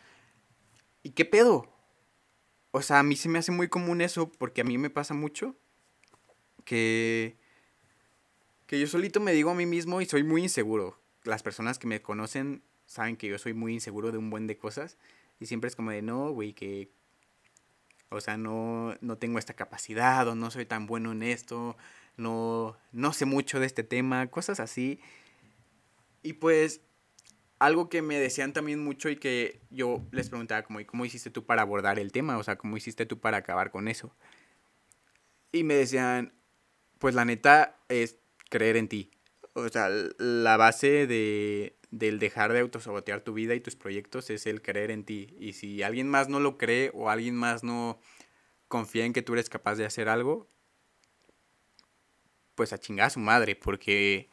¿Y 1.02 1.10
qué 1.10 1.24
pedo? 1.24 1.72
O 2.70 2.82
sea, 2.82 3.00
a 3.00 3.02
mí 3.02 3.16
se 3.16 3.28
me 3.28 3.38
hace 3.38 3.52
muy 3.52 3.68
común 3.68 4.00
eso 4.00 4.30
porque 4.30 4.60
a 4.60 4.64
mí 4.64 4.78
me 4.78 4.90
pasa 4.90 5.14
mucho 5.14 5.56
que 6.64 7.36
que 8.66 8.80
yo 8.80 8.86
solito 8.86 9.20
me 9.20 9.32
digo 9.32 9.50
a 9.50 9.54
mí 9.54 9.66
mismo 9.66 10.00
y 10.00 10.06
soy 10.06 10.22
muy 10.22 10.42
inseguro. 10.42 11.00
Las 11.24 11.42
personas 11.42 11.78
que 11.78 11.86
me 11.86 12.02
conocen 12.02 12.62
saben 12.86 13.16
que 13.16 13.28
yo 13.28 13.38
soy 13.38 13.54
muy 13.54 13.74
inseguro 13.74 14.12
de 14.12 14.18
un 14.18 14.30
buen 14.30 14.46
de 14.46 14.58
cosas 14.58 14.96
y 15.40 15.46
siempre 15.46 15.68
es 15.68 15.76
como 15.76 15.90
de 15.90 16.02
no, 16.02 16.30
güey, 16.30 16.52
que 16.52 16.90
o 18.08 18.20
sea, 18.20 18.36
no, 18.36 18.96
no 19.00 19.18
tengo 19.18 19.38
esta 19.38 19.54
capacidad 19.54 20.26
o 20.28 20.34
no 20.34 20.50
soy 20.50 20.64
tan 20.64 20.86
bueno 20.86 21.12
en 21.12 21.22
esto, 21.22 21.76
no, 22.16 22.76
no 22.92 23.12
sé 23.12 23.24
mucho 23.24 23.60
de 23.60 23.66
este 23.66 23.82
tema, 23.82 24.28
cosas 24.28 24.60
así. 24.60 25.00
Y 26.22 26.34
pues 26.34 26.80
algo 27.58 27.88
que 27.88 28.02
me 28.02 28.18
decían 28.18 28.52
también 28.52 28.82
mucho 28.82 29.08
y 29.08 29.16
que 29.16 29.60
yo 29.70 30.04
les 30.12 30.28
preguntaba 30.28 30.62
como, 30.62 30.80
¿y 30.80 30.84
cómo 30.84 31.04
hiciste 31.04 31.30
tú 31.30 31.44
para 31.44 31.62
abordar 31.62 31.98
el 31.98 32.12
tema? 32.12 32.38
O 32.38 32.42
sea, 32.44 32.56
¿cómo 32.56 32.76
hiciste 32.76 33.06
tú 33.06 33.18
para 33.18 33.38
acabar 33.38 33.70
con 33.70 33.88
eso? 33.88 34.14
Y 35.52 35.64
me 35.64 35.74
decían, 35.74 36.32
pues 36.98 37.14
la 37.14 37.24
neta 37.24 37.78
es 37.88 38.16
creer 38.48 38.76
en 38.76 38.88
ti. 38.88 39.10
O 39.54 39.68
sea, 39.68 39.88
la 40.18 40.56
base 40.56 41.06
de, 41.06 41.76
del 41.90 42.18
dejar 42.18 42.52
de 42.52 42.60
autosabotear 42.60 43.22
tu 43.22 43.32
vida 43.32 43.54
y 43.54 43.60
tus 43.60 43.76
proyectos 43.76 44.30
es 44.30 44.46
el 44.46 44.62
creer 44.62 44.90
en 44.90 45.04
ti. 45.04 45.34
Y 45.38 45.54
si 45.54 45.82
alguien 45.82 46.08
más 46.08 46.28
no 46.28 46.40
lo 46.40 46.58
cree 46.58 46.90
o 46.94 47.10
alguien 47.10 47.34
más 47.34 47.64
no 47.64 48.00
confía 48.68 49.04
en 49.04 49.12
que 49.12 49.22
tú 49.22 49.32
eres 49.32 49.48
capaz 49.48 49.76
de 49.76 49.86
hacer 49.86 50.08
algo, 50.08 50.50
pues 52.54 52.72
a 52.72 52.78
chingar 52.78 53.06
a 53.06 53.10
su 53.10 53.20
madre, 53.20 53.54
porque, 53.54 54.28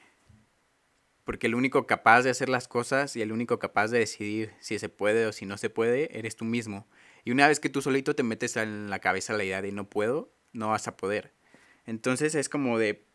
porque 1.23 1.47
el 1.47 1.55
único 1.55 1.85
capaz 1.85 2.23
de 2.23 2.29
hacer 2.29 2.49
las 2.49 2.67
cosas 2.67 3.15
y 3.15 3.21
el 3.21 3.31
único 3.31 3.59
capaz 3.59 3.89
de 3.89 3.99
decidir 3.99 4.53
si 4.59 4.79
se 4.79 4.89
puede 4.89 5.25
o 5.27 5.31
si 5.31 5.45
no 5.45 5.57
se 5.57 5.69
puede, 5.69 6.17
eres 6.17 6.35
tú 6.35 6.45
mismo. 6.45 6.87
Y 7.23 7.31
una 7.31 7.47
vez 7.47 7.59
que 7.59 7.69
tú 7.69 7.81
solito 7.81 8.15
te 8.15 8.23
metes 8.23 8.57
en 8.57 8.89
la 8.89 8.99
cabeza 8.99 9.33
la 9.33 9.43
idea 9.43 9.61
de 9.61 9.71
no 9.71 9.89
puedo, 9.89 10.33
no 10.51 10.69
vas 10.69 10.87
a 10.87 10.97
poder. 10.97 11.33
Entonces 11.85 12.35
es 12.35 12.49
como 12.49 12.79
de 12.79 13.05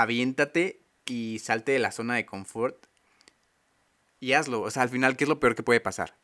aviéntate 0.00 0.82
y 1.06 1.38
salte 1.38 1.72
de 1.72 1.78
la 1.78 1.90
zona 1.90 2.16
de 2.16 2.26
confort 2.26 2.86
y 4.20 4.32
hazlo. 4.32 4.60
O 4.60 4.70
sea, 4.70 4.82
al 4.82 4.90
final, 4.90 5.16
¿qué 5.16 5.24
es 5.24 5.28
lo 5.28 5.40
peor 5.40 5.54
que 5.54 5.62
puede 5.62 5.80
pasar? 5.80 6.18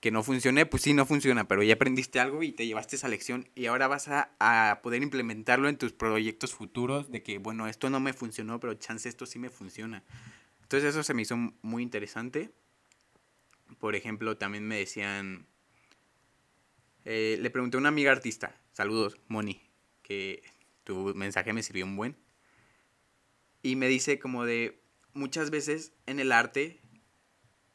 Que 0.00 0.10
no 0.10 0.24
funcione, 0.24 0.66
pues 0.66 0.82
sí, 0.82 0.92
no 0.92 1.06
funciona, 1.06 1.46
pero 1.46 1.62
ya 1.62 1.74
aprendiste 1.74 2.18
algo 2.18 2.42
y 2.42 2.50
te 2.50 2.66
llevaste 2.66 2.96
esa 2.96 3.06
lección 3.06 3.48
y 3.54 3.66
ahora 3.66 3.86
vas 3.86 4.08
a, 4.08 4.80
poder 4.82 5.02
implementarlo 5.04 5.68
en 5.68 5.78
tus 5.78 5.92
proyectos 5.92 6.52
futuros 6.52 7.12
de 7.12 7.22
que, 7.22 7.38
bueno, 7.38 7.68
esto 7.68 7.90
no 7.90 8.00
me 8.00 8.12
funcionó, 8.12 8.58
pero 8.58 8.74
chance 8.74 9.08
esto 9.08 9.24
sí 9.24 9.38
me 9.38 9.50
funciona. 9.50 10.02
Entonces 10.62 10.90
eso 10.90 11.04
se 11.04 11.14
me 11.14 11.22
hizo 11.22 11.36
muy 11.36 11.84
interesante. 11.84 12.50
Por 13.78 13.94
ejemplo, 13.94 14.36
también 14.36 14.66
me 14.66 14.78
decían, 14.78 15.46
eh, 17.04 17.38
le 17.40 17.50
pregunté 17.50 17.76
a 17.76 17.80
una 17.80 17.90
amiga 17.90 18.10
artista, 18.10 18.60
saludos, 18.72 19.16
Moni, 19.28 19.62
que 20.02 20.42
tu 20.82 21.14
mensaje 21.14 21.52
me 21.52 21.62
sirvió 21.62 21.84
un 21.84 21.94
buen. 21.94 22.16
Y 23.62 23.76
me 23.76 23.88
dice 23.88 24.18
como 24.18 24.44
de, 24.44 24.82
muchas 25.14 25.50
veces 25.50 25.92
en 26.06 26.18
el 26.18 26.32
arte, 26.32 26.80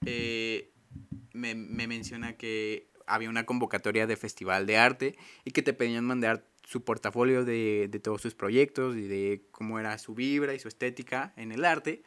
eh, 0.06 0.72
me, 1.34 1.56
menciona 1.56 2.38
que 2.38 2.90
había 3.06 3.30
una 3.30 3.46
convocatoria 3.46 4.08
de 4.08 4.18
festival 4.18 4.66
de 4.66 4.78
arte 4.78 5.18
y 5.46 5.52
que 5.52 5.62
te 5.62 5.74
pedían 5.74 6.06
mandar 6.06 6.46
su 6.64 6.84
portafolio 6.84 7.46
de, 7.46 7.88
de, 7.90 8.00
todos 8.00 8.22
sus 8.22 8.36
proyectos 8.36 8.98
y 8.98 9.08
de 9.08 9.44
cómo 9.52 9.80
era 9.80 9.98
su 9.98 10.14
vibra 10.14 10.54
y 10.54 10.60
su 10.60 10.68
estética 10.68 11.34
en 11.38 11.54
el 11.54 11.64
arte. 11.64 12.04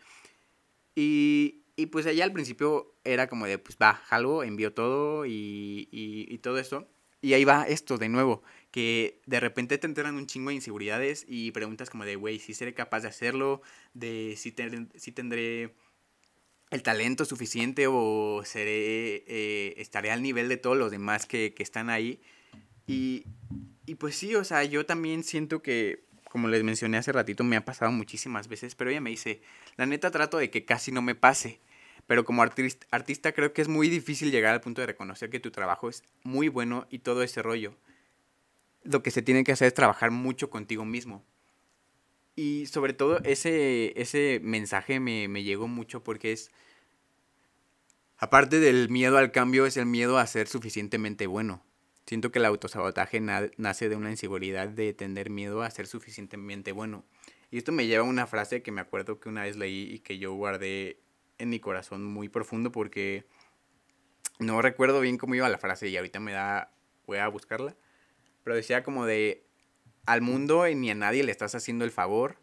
Y, 0.94 1.62
y 1.76 1.86
pues 1.86 2.04
allá 2.06 2.24
al 2.24 2.32
principio 2.32 2.94
era 3.04 3.28
como 3.28 3.46
de, 3.46 3.58
pues 3.58 3.78
va, 3.80 4.02
algo, 4.10 4.42
envío 4.42 4.74
todo 4.74 5.24
y, 5.24 5.88
y, 5.90 6.26
y 6.28 6.38
todo 6.38 6.58
eso. 6.58 6.86
Y 7.22 7.32
ahí 7.32 7.44
va 7.44 7.64
esto 7.64 7.96
de 7.96 8.08
nuevo, 8.08 8.42
que 8.70 9.20
de 9.26 9.40
repente 9.40 9.78
te 9.78 9.86
enteran 9.86 10.14
un 10.14 10.26
chingo 10.26 10.50
de 10.50 10.56
inseguridades 10.56 11.24
y 11.28 11.50
preguntas 11.50 11.90
como 11.90 12.04
de, 12.04 12.16
güey, 12.16 12.38
si 12.38 12.54
seré 12.54 12.74
capaz 12.74 13.00
de 13.00 13.08
hacerlo, 13.08 13.62
de 13.94 14.34
si, 14.36 14.54
si 14.96 15.12
tendré 15.12 15.74
el 16.70 16.82
talento 16.82 17.24
suficiente 17.24 17.86
o 17.88 18.42
seré, 18.44 19.24
eh, 19.26 19.74
estaré 19.78 20.12
al 20.12 20.22
nivel 20.22 20.48
de 20.48 20.56
todos 20.56 20.76
los 20.76 20.90
demás 20.90 21.26
que, 21.26 21.52
que 21.52 21.62
están 21.62 21.90
ahí. 21.90 22.20
Y, 22.86 23.24
y 23.86 23.96
pues 23.96 24.14
sí, 24.14 24.34
o 24.36 24.44
sea, 24.44 24.62
yo 24.64 24.86
también 24.86 25.24
siento 25.24 25.62
que, 25.62 26.04
como 26.30 26.46
les 26.46 26.62
mencioné 26.62 26.96
hace 26.98 27.10
ratito, 27.10 27.42
me 27.42 27.56
ha 27.56 27.64
pasado 27.64 27.90
muchísimas 27.90 28.46
veces, 28.46 28.76
pero 28.76 28.90
ella 28.90 29.00
me 29.00 29.10
dice, 29.10 29.42
la 29.76 29.86
neta 29.86 30.12
trato 30.12 30.38
de 30.38 30.50
que 30.50 30.64
casi 30.64 30.92
no 30.92 31.02
me 31.02 31.16
pase. 31.16 31.60
Pero 32.06 32.24
como 32.24 32.42
artista 32.42 33.32
creo 33.32 33.52
que 33.52 33.62
es 33.62 33.68
muy 33.68 33.88
difícil 33.88 34.32
llegar 34.32 34.52
al 34.52 34.60
punto 34.60 34.80
de 34.80 34.88
reconocer 34.88 35.30
que 35.30 35.38
tu 35.38 35.52
trabajo 35.52 35.88
es 35.88 36.02
muy 36.24 36.48
bueno 36.48 36.88
y 36.90 37.00
todo 37.00 37.22
ese 37.22 37.40
rollo. 37.40 37.76
Lo 38.82 39.02
que 39.02 39.10
se 39.10 39.22
tiene 39.22 39.44
que 39.44 39.52
hacer 39.52 39.68
es 39.68 39.74
trabajar 39.74 40.10
mucho 40.10 40.50
contigo 40.50 40.84
mismo. 40.84 41.24
Y 42.36 42.66
sobre 42.66 42.92
todo 42.92 43.20
ese, 43.24 43.92
ese 44.00 44.40
mensaje 44.42 45.00
me, 45.00 45.28
me 45.28 45.42
llegó 45.42 45.68
mucho 45.68 46.02
porque 46.02 46.32
es, 46.32 46.50
aparte 48.16 48.60
del 48.60 48.88
miedo 48.88 49.18
al 49.18 49.32
cambio, 49.32 49.66
es 49.66 49.76
el 49.76 49.86
miedo 49.86 50.18
a 50.18 50.26
ser 50.26 50.48
suficientemente 50.48 51.26
bueno. 51.26 51.62
Siento 52.06 52.32
que 52.32 52.38
el 52.38 52.46
autosabotaje 52.46 53.20
nace 53.20 53.88
de 53.88 53.96
una 53.96 54.10
inseguridad 54.10 54.68
de 54.68 54.92
tener 54.94 55.30
miedo 55.30 55.62
a 55.62 55.70
ser 55.70 55.86
suficientemente 55.86 56.72
bueno. 56.72 57.04
Y 57.50 57.58
esto 57.58 57.72
me 57.72 57.86
lleva 57.86 58.04
a 58.04 58.08
una 58.08 58.26
frase 58.26 58.62
que 58.62 58.72
me 58.72 58.80
acuerdo 58.80 59.20
que 59.20 59.28
una 59.28 59.42
vez 59.42 59.56
leí 59.56 59.82
y 59.92 59.98
que 60.00 60.18
yo 60.18 60.32
guardé 60.34 60.98
en 61.38 61.50
mi 61.50 61.60
corazón 61.60 62.04
muy 62.04 62.28
profundo 62.28 62.72
porque 62.72 63.26
no 64.38 64.60
recuerdo 64.62 65.00
bien 65.00 65.18
cómo 65.18 65.34
iba 65.34 65.48
la 65.48 65.58
frase 65.58 65.88
y 65.88 65.96
ahorita 65.96 66.20
me 66.20 66.32
da, 66.32 66.72
voy 67.06 67.18
a 67.18 67.28
buscarla, 67.28 67.76
pero 68.42 68.56
decía 68.56 68.82
como 68.82 69.06
de, 69.06 69.44
al 70.06 70.22
mundo 70.22 70.66
ni 70.66 70.90
a 70.90 70.94
nadie 70.94 71.22
le 71.22 71.32
estás 71.32 71.54
haciendo 71.54 71.84
el 71.84 71.90
favor 71.90 72.36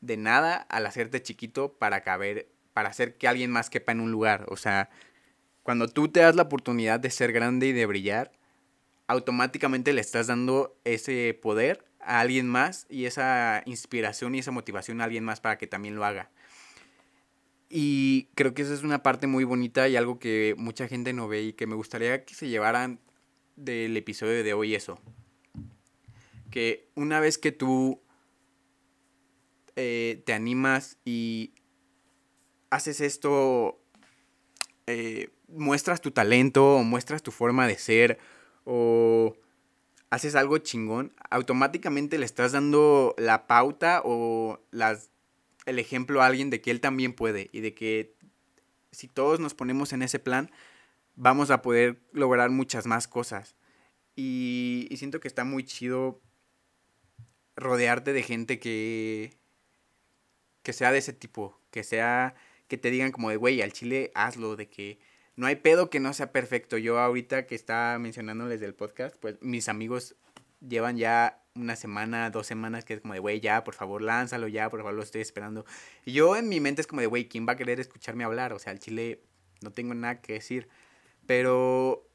de 0.00 0.16
nada 0.16 0.56
al 0.56 0.84
hacerte 0.86 1.22
chiquito 1.22 1.72
para 1.74 2.02
caber, 2.02 2.48
para 2.72 2.88
hacer 2.90 3.16
que 3.16 3.28
alguien 3.28 3.50
más 3.50 3.70
quepa 3.70 3.92
en 3.92 4.00
un 4.00 4.10
lugar. 4.10 4.46
O 4.48 4.56
sea, 4.56 4.90
cuando 5.62 5.88
tú 5.88 6.08
te 6.08 6.20
das 6.20 6.34
la 6.34 6.42
oportunidad 6.42 7.00
de 7.00 7.10
ser 7.10 7.32
grande 7.32 7.68
y 7.68 7.72
de 7.72 7.86
brillar, 7.86 8.32
automáticamente 9.06 9.92
le 9.92 10.00
estás 10.00 10.26
dando 10.26 10.76
ese 10.84 11.38
poder 11.40 11.84
a 12.00 12.20
alguien 12.20 12.48
más 12.48 12.86
y 12.88 13.06
esa 13.06 13.62
inspiración 13.64 14.34
y 14.34 14.40
esa 14.40 14.50
motivación 14.50 15.00
a 15.00 15.04
alguien 15.04 15.24
más 15.24 15.40
para 15.40 15.56
que 15.56 15.66
también 15.66 15.94
lo 15.94 16.04
haga. 16.04 16.30
Y 17.68 18.28
creo 18.34 18.52
que 18.52 18.62
esa 18.62 18.74
es 18.74 18.82
una 18.82 19.02
parte 19.02 19.26
muy 19.26 19.44
bonita 19.44 19.88
y 19.88 19.96
algo 19.96 20.18
que 20.18 20.54
mucha 20.58 20.88
gente 20.88 21.12
no 21.12 21.28
ve 21.28 21.42
y 21.42 21.52
que 21.52 21.66
me 21.66 21.74
gustaría 21.74 22.24
que 22.24 22.34
se 22.34 22.48
llevaran 22.48 23.00
del 23.56 23.96
episodio 23.96 24.42
de 24.44 24.54
hoy 24.54 24.74
eso. 24.74 24.98
Que 26.50 26.88
una 26.94 27.20
vez 27.20 27.38
que 27.38 27.52
tú 27.52 28.00
eh, 29.76 30.22
te 30.26 30.32
animas 30.32 30.98
y 31.04 31.54
haces 32.70 33.00
esto, 33.00 33.80
eh, 34.86 35.30
muestras 35.48 36.00
tu 36.00 36.10
talento 36.10 36.76
o 36.76 36.82
muestras 36.82 37.22
tu 37.22 37.30
forma 37.30 37.66
de 37.66 37.78
ser 37.78 38.18
o 38.64 39.36
haces 40.10 40.34
algo 40.34 40.58
chingón, 40.58 41.12
automáticamente 41.30 42.18
le 42.18 42.26
estás 42.26 42.52
dando 42.52 43.14
la 43.16 43.46
pauta 43.46 44.02
o 44.04 44.60
las 44.70 45.10
el 45.64 45.78
ejemplo 45.78 46.22
a 46.22 46.26
alguien 46.26 46.50
de 46.50 46.60
que 46.60 46.70
él 46.70 46.80
también 46.80 47.12
puede 47.12 47.48
y 47.52 47.60
de 47.60 47.72
que 47.72 48.14
si 48.90 49.08
todos 49.08 49.40
nos 49.40 49.54
ponemos 49.54 49.92
en 49.92 50.02
ese 50.02 50.18
plan, 50.18 50.50
vamos 51.16 51.50
a 51.50 51.62
poder 51.62 52.00
lograr 52.12 52.50
muchas 52.50 52.86
más 52.86 53.08
cosas. 53.08 53.56
Y, 54.16 54.88
siento 54.96 55.20
que 55.20 55.28
está 55.28 55.44
muy 55.44 55.64
chido 55.64 56.20
rodearte 57.56 58.12
de 58.12 58.22
gente 58.22 58.58
que, 58.58 59.36
que 60.62 60.72
sea 60.72 60.92
de 60.92 60.98
ese 60.98 61.12
tipo, 61.12 61.58
que 61.70 61.84
sea, 61.84 62.34
que 62.68 62.78
te 62.78 62.90
digan 62.90 63.12
como 63.12 63.30
de, 63.30 63.36
güey, 63.36 63.62
al 63.62 63.72
chile 63.72 64.10
hazlo, 64.14 64.56
de 64.56 64.68
que 64.68 64.98
no 65.36 65.46
hay 65.46 65.56
pedo 65.56 65.90
que 65.90 66.00
no 66.00 66.12
sea 66.12 66.32
perfecto. 66.32 66.76
Yo 66.78 66.98
ahorita 66.98 67.46
que 67.46 67.54
está 67.54 67.96
mencionándoles 68.00 68.60
del 68.60 68.74
podcast, 68.74 69.16
pues 69.16 69.36
mis 69.40 69.68
amigos 69.68 70.16
llevan 70.66 70.96
ya 70.96 71.42
una 71.54 71.76
semana, 71.76 72.30
dos 72.30 72.46
semanas 72.46 72.84
que 72.84 72.94
es 72.94 73.00
como 73.00 73.14
de, 73.14 73.20
güey, 73.20 73.40
ya, 73.40 73.64
por 73.64 73.74
favor, 73.74 74.02
lánzalo, 74.02 74.48
ya, 74.48 74.70
por 74.70 74.80
favor, 74.80 74.94
lo 74.94 75.02
estoy 75.02 75.20
esperando. 75.20 75.64
Y 76.04 76.12
yo 76.12 76.36
en 76.36 76.48
mi 76.48 76.60
mente 76.60 76.80
es 76.80 76.86
como 76.86 77.00
de, 77.00 77.06
güey, 77.06 77.28
¿quién 77.28 77.46
va 77.46 77.52
a 77.52 77.56
querer 77.56 77.80
escucharme 77.80 78.24
hablar? 78.24 78.52
O 78.52 78.58
sea, 78.58 78.72
al 78.72 78.78
chile 78.78 79.22
no 79.62 79.70
tengo 79.72 79.94
nada 79.94 80.20
que 80.20 80.34
decir. 80.34 80.68
Pero 81.26 82.08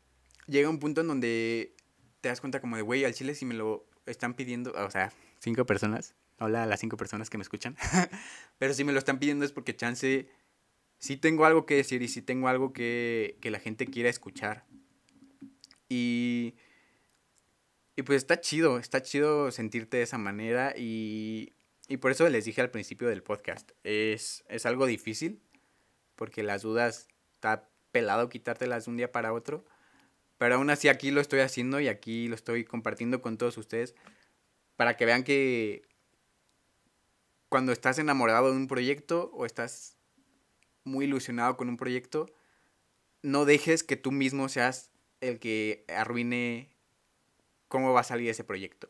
llega 0.47 0.69
un 0.69 0.79
punto 0.79 1.01
en 1.01 1.07
donde 1.07 1.75
te 2.21 2.29
das 2.29 2.41
cuenta 2.41 2.59
como 2.61 2.75
de, 2.75 2.81
güey, 2.81 3.05
al 3.05 3.13
chile 3.13 3.35
si 3.35 3.45
me 3.45 3.53
lo 3.53 3.87
están 4.05 4.33
pidiendo, 4.33 4.71
o 4.73 4.91
sea, 4.91 5.11
cinco 5.39 5.65
personas, 5.65 6.15
hola 6.39 6.63
a 6.63 6.65
las 6.65 6.79
cinco 6.79 6.97
personas 6.97 7.29
que 7.29 7.37
me 7.37 7.41
escuchan, 7.41 7.75
pero 8.57 8.73
si 8.73 8.83
me 8.83 8.93
lo 8.93 8.99
están 8.99 9.19
pidiendo 9.19 9.45
es 9.45 9.51
porque 9.51 9.75
chance, 9.75 10.29
sí 10.99 11.17
tengo 11.17 11.45
algo 11.45 11.65
que 11.65 11.75
decir 11.75 12.01
y 12.01 12.07
sí 12.07 12.21
tengo 12.21 12.47
algo 12.47 12.73
que, 12.73 13.37
que 13.41 13.51
la 13.51 13.59
gente 13.59 13.85
quiera 13.85 14.09
escuchar. 14.09 14.65
Y 15.89 16.55
y 17.97 18.03
pues 18.03 18.17
está 18.17 18.39
chido, 18.39 18.77
está 18.77 19.01
chido 19.01 19.49
sentirte 19.51 19.97
de 19.97 20.03
esa 20.03 20.19
manera 20.19 20.75
y, 20.77 21.53
y 21.87 21.97
por 21.97 22.11
eso 22.11 22.29
les 22.29 22.45
dije 22.45 22.61
al 22.61 22.69
principio 22.69 23.07
del 23.07 23.23
podcast, 23.23 23.71
es, 23.83 24.45
es 24.49 24.67
algo 24.67 24.85
difícil 24.85 25.41
porque 26.15 26.43
las 26.43 26.61
dudas 26.61 27.07
está 27.33 27.67
pelado 27.97 28.29
quitártelas 28.29 28.85
de 28.85 28.91
un 28.91 28.97
día 28.97 29.11
para 29.11 29.33
otro, 29.33 29.65
pero 30.37 30.53
aún 30.53 30.69
así 30.69 30.87
aquí 30.87 31.09
lo 31.09 31.19
estoy 31.19 31.39
haciendo 31.39 31.79
y 31.79 31.87
aquí 31.87 32.27
lo 32.27 32.35
estoy 32.35 32.63
compartiendo 32.63 33.23
con 33.23 33.39
todos 33.39 33.57
ustedes 33.57 33.95
para 34.75 34.95
que 34.95 35.07
vean 35.07 35.23
que 35.23 35.81
cuando 37.49 37.71
estás 37.71 37.97
enamorado 37.97 38.51
de 38.51 38.57
un 38.57 38.67
proyecto 38.67 39.31
o 39.33 39.47
estás 39.47 39.97
muy 40.83 41.05
ilusionado 41.05 41.57
con 41.57 41.69
un 41.69 41.77
proyecto, 41.77 42.27
no 43.23 43.45
dejes 43.45 43.83
que 43.83 43.97
tú 43.97 44.11
mismo 44.11 44.47
seas 44.47 44.91
el 45.19 45.39
que 45.39 45.83
arruine 45.87 46.69
cómo 47.67 47.93
va 47.93 48.01
a 48.01 48.03
salir 48.03 48.29
ese 48.29 48.43
proyecto. 48.43 48.89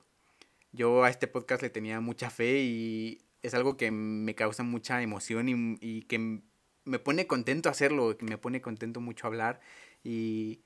Yo 0.74 1.06
a 1.06 1.10
este 1.10 1.28
podcast 1.28 1.62
le 1.62 1.70
tenía 1.70 2.02
mucha 2.02 2.30
fe 2.30 2.60
y 2.60 3.22
es 3.42 3.54
algo 3.54 3.78
que 3.78 3.90
me 3.90 4.36
causa 4.36 4.64
mucha 4.64 5.02
emoción 5.02 5.48
y, 5.48 5.78
y 5.80 6.02
que 6.02 6.42
me 6.88 7.00
pone 7.00 7.28
contento 7.28 7.70
hacerlo, 7.70 8.16
me 8.22 8.38
pone 8.38 8.62
contento 8.62 9.02
mucho 9.02 9.28
hablar 9.28 9.60
y, 10.04 10.62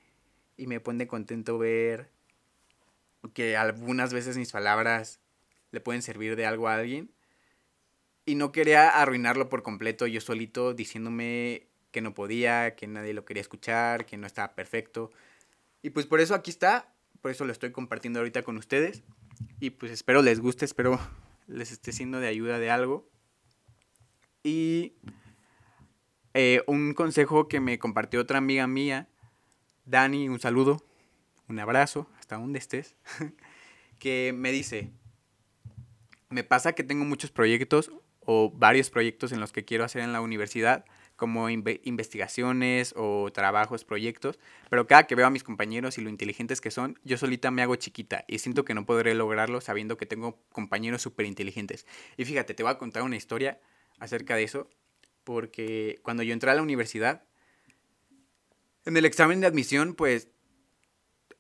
y 0.55 0.67
me 0.67 0.79
pone 0.79 1.07
contento 1.07 1.57
ver 1.57 2.09
que 3.33 3.57
algunas 3.57 4.13
veces 4.13 4.37
mis 4.37 4.51
palabras 4.51 5.19
le 5.71 5.81
pueden 5.81 6.01
servir 6.01 6.35
de 6.35 6.45
algo 6.45 6.67
a 6.67 6.75
alguien. 6.75 7.11
Y 8.25 8.35
no 8.35 8.51
quería 8.51 8.89
arruinarlo 8.89 9.49
por 9.49 9.63
completo 9.63 10.05
yo 10.05 10.21
solito 10.21 10.73
diciéndome 10.73 11.67
que 11.91 12.01
no 12.01 12.13
podía, 12.13 12.75
que 12.75 12.87
nadie 12.87 13.13
lo 13.13 13.25
quería 13.25 13.41
escuchar, 13.41 14.05
que 14.05 14.17
no 14.17 14.27
estaba 14.27 14.53
perfecto. 14.53 15.11
Y 15.81 15.89
pues 15.89 16.05
por 16.05 16.21
eso 16.21 16.35
aquí 16.35 16.51
está, 16.51 16.93
por 17.21 17.31
eso 17.31 17.45
lo 17.45 17.51
estoy 17.51 17.71
compartiendo 17.71 18.19
ahorita 18.19 18.43
con 18.43 18.57
ustedes. 18.57 19.03
Y 19.59 19.71
pues 19.71 19.91
espero 19.91 20.21
les 20.21 20.39
guste, 20.39 20.65
espero 20.65 20.99
les 21.47 21.71
esté 21.71 21.91
siendo 21.91 22.19
de 22.19 22.27
ayuda 22.27 22.59
de 22.59 22.69
algo. 22.69 23.09
Y 24.43 24.93
eh, 26.33 26.63
un 26.67 26.93
consejo 26.93 27.47
que 27.47 27.59
me 27.59 27.79
compartió 27.79 28.21
otra 28.21 28.37
amiga 28.37 28.67
mía, 28.67 29.07
Dani, 29.85 30.29
un 30.29 30.39
saludo, 30.39 30.83
un 31.47 31.59
abrazo, 31.59 32.07
hasta 32.19 32.37
donde 32.37 32.59
estés, 32.59 32.95
que 33.99 34.33
me 34.35 34.51
dice, 34.51 34.91
me 36.29 36.43
pasa 36.43 36.73
que 36.73 36.83
tengo 36.83 37.05
muchos 37.05 37.31
proyectos 37.31 37.91
o 38.21 38.51
varios 38.51 38.89
proyectos 38.89 39.31
en 39.31 39.39
los 39.39 39.51
que 39.51 39.65
quiero 39.65 39.83
hacer 39.83 40.01
en 40.01 40.13
la 40.13 40.21
universidad, 40.21 40.85
como 41.21 41.49
investigaciones 41.49 42.95
o 42.97 43.29
trabajos, 43.31 43.83
proyectos, 43.83 44.39
pero 44.71 44.87
cada 44.87 45.05
que 45.05 45.13
veo 45.13 45.27
a 45.27 45.29
mis 45.29 45.43
compañeros 45.43 45.99
y 45.99 46.01
lo 46.01 46.09
inteligentes 46.09 46.61
que 46.61 46.71
son, 46.71 46.97
yo 47.03 47.15
solita 47.15 47.51
me 47.51 47.61
hago 47.61 47.75
chiquita 47.75 48.25
y 48.27 48.39
siento 48.39 48.65
que 48.65 48.73
no 48.73 48.87
podré 48.87 49.13
lograrlo 49.13 49.61
sabiendo 49.61 49.97
que 49.97 50.07
tengo 50.07 50.39
compañeros 50.51 51.03
súper 51.03 51.27
inteligentes. 51.27 51.85
Y 52.17 52.25
fíjate, 52.25 52.55
te 52.55 52.63
voy 52.63 52.71
a 52.71 52.79
contar 52.79 53.03
una 53.03 53.17
historia 53.17 53.59
acerca 53.99 54.35
de 54.35 54.43
eso, 54.43 54.67
porque 55.23 55.99
cuando 56.03 56.23
yo 56.23 56.33
entré 56.33 56.51
a 56.51 56.55
la 56.55 56.61
universidad, 56.61 57.23
en 58.85 58.97
el 58.97 59.05
examen 59.05 59.41
de 59.41 59.47
admisión, 59.47 59.93
pues 59.93 60.29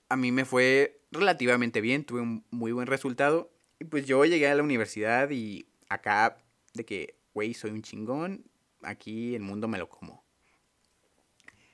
a 0.09 0.15
mí 0.15 0.31
me 0.31 0.45
fue 0.45 1.01
relativamente 1.11 1.81
bien, 1.81 2.05
tuve 2.05 2.21
un 2.21 2.45
muy 2.51 2.71
buen 2.71 2.87
resultado 2.87 3.51
y 3.79 3.85
pues 3.85 4.05
yo 4.05 4.23
llegué 4.25 4.47
a 4.47 4.55
la 4.55 4.63
universidad 4.63 5.29
y 5.31 5.67
acá 5.89 6.37
de 6.73 6.85
que, 6.85 7.17
güey, 7.33 7.53
soy 7.53 7.71
un 7.71 7.81
chingón, 7.81 8.45
aquí 8.83 9.35
el 9.35 9.41
mundo 9.41 9.67
me 9.67 9.77
lo 9.77 9.89
como. 9.89 10.23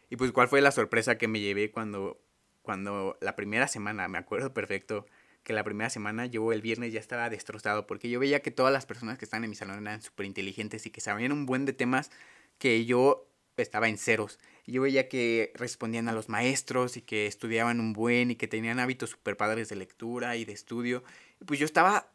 Y 0.10 0.16
pues 0.16 0.32
cuál 0.32 0.48
fue 0.48 0.62
la 0.62 0.72
sorpresa 0.72 1.18
que 1.18 1.28
me 1.28 1.40
llevé 1.40 1.72
cuando, 1.72 2.22
cuando 2.62 3.18
la 3.22 3.36
primera 3.36 3.68
semana, 3.68 4.08
me 4.08 4.18
acuerdo 4.18 4.54
perfecto, 4.54 5.06
que 5.48 5.54
la 5.54 5.64
primera 5.64 5.90
semana 5.90 6.26
yo 6.26 6.52
el 6.52 6.62
viernes 6.62 6.92
ya 6.92 7.00
estaba 7.00 7.30
destrozado 7.30 7.88
porque 7.88 8.10
yo 8.10 8.20
veía 8.20 8.42
que 8.42 8.52
todas 8.52 8.74
las 8.74 8.86
personas 8.86 9.18
que 9.18 9.24
están 9.24 9.46
en 9.46 9.50
mi 9.50 9.56
salón 9.56 9.88
eran 9.88 10.02
súper 10.02 10.26
inteligentes 10.26 10.86
y 10.86 10.90
que 10.90 11.00
sabían 11.00 11.32
un 11.32 11.46
buen 11.46 11.64
de 11.64 11.72
temas 11.72 12.12
que 12.58 12.84
yo 12.84 13.30
estaba 13.56 13.88
en 13.88 13.98
ceros. 13.98 14.40
Yo 14.66 14.82
veía 14.82 15.08
que 15.08 15.54
respondían 15.56 16.10
a 16.10 16.12
los 16.12 16.28
maestros 16.28 16.98
y 16.98 17.02
que 17.02 17.28
estudiaban 17.28 17.80
un 17.80 17.94
buen 17.94 18.30
y 18.30 18.36
que 18.36 18.50
tenían 18.50 18.78
hábitos 18.82 19.12
súper 19.12 19.38
padres 19.38 19.70
de 19.70 19.78
lectura 19.78 20.36
y 20.36 20.44
de 20.44 20.52
estudio 20.52 21.02
pues 21.46 21.62
yo 21.62 21.66
estaba, 21.66 22.12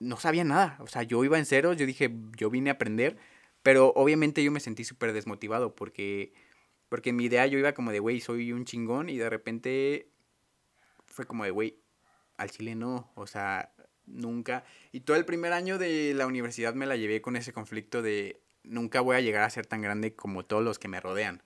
no 0.00 0.16
sabía 0.16 0.42
nada, 0.42 0.76
o 0.80 0.88
sea, 0.88 1.04
yo 1.04 1.22
iba 1.22 1.38
en 1.38 1.46
ceros, 1.46 1.76
yo 1.76 1.86
dije, 1.86 2.12
yo 2.36 2.50
vine 2.50 2.70
a 2.70 2.72
aprender, 2.72 3.16
pero 3.62 3.92
obviamente 3.94 4.42
yo 4.42 4.50
me 4.50 4.58
sentí 4.58 4.82
súper 4.82 5.12
desmotivado 5.12 5.76
porque, 5.76 6.32
porque 6.88 7.10
en 7.10 7.16
mi 7.16 7.26
idea 7.26 7.46
yo 7.46 7.60
iba 7.60 7.74
como 7.74 7.92
de, 7.92 8.00
güey, 8.00 8.18
soy 8.18 8.50
un 8.50 8.64
chingón 8.64 9.08
y 9.08 9.18
de 9.18 9.30
repente 9.30 10.08
fue 11.06 11.26
como 11.26 11.44
de, 11.44 11.52
güey, 11.52 11.81
al 12.36 12.50
chile 12.50 12.74
no, 12.74 13.10
o 13.14 13.26
sea, 13.26 13.72
nunca. 14.06 14.64
Y 14.92 15.00
todo 15.00 15.16
el 15.16 15.24
primer 15.24 15.52
año 15.52 15.78
de 15.78 16.14
la 16.14 16.26
universidad 16.26 16.74
me 16.74 16.86
la 16.86 16.96
llevé 16.96 17.20
con 17.20 17.36
ese 17.36 17.52
conflicto 17.52 18.02
de 18.02 18.40
nunca 18.62 19.00
voy 19.00 19.16
a 19.16 19.20
llegar 19.20 19.42
a 19.42 19.50
ser 19.50 19.66
tan 19.66 19.82
grande 19.82 20.14
como 20.14 20.44
todos 20.44 20.62
los 20.62 20.78
que 20.78 20.88
me 20.88 21.00
rodean. 21.00 21.42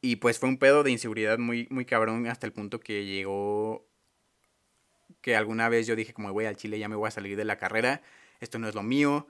Y 0.00 0.16
pues 0.16 0.38
fue 0.38 0.48
un 0.48 0.58
pedo 0.58 0.82
de 0.82 0.90
inseguridad 0.90 1.38
muy, 1.38 1.68
muy 1.70 1.84
cabrón 1.84 2.26
hasta 2.26 2.46
el 2.46 2.52
punto 2.52 2.80
que 2.80 3.04
llegó 3.04 3.86
que 5.20 5.36
alguna 5.36 5.68
vez 5.68 5.86
yo 5.86 5.94
dije 5.94 6.12
como 6.12 6.32
voy 6.32 6.46
al 6.46 6.56
Chile 6.56 6.78
ya 6.78 6.88
me 6.88 6.96
voy 6.96 7.06
a 7.06 7.12
salir 7.12 7.36
de 7.36 7.44
la 7.44 7.56
carrera, 7.56 8.02
esto 8.40 8.58
no 8.58 8.68
es 8.68 8.74
lo 8.74 8.82
mío, 8.82 9.28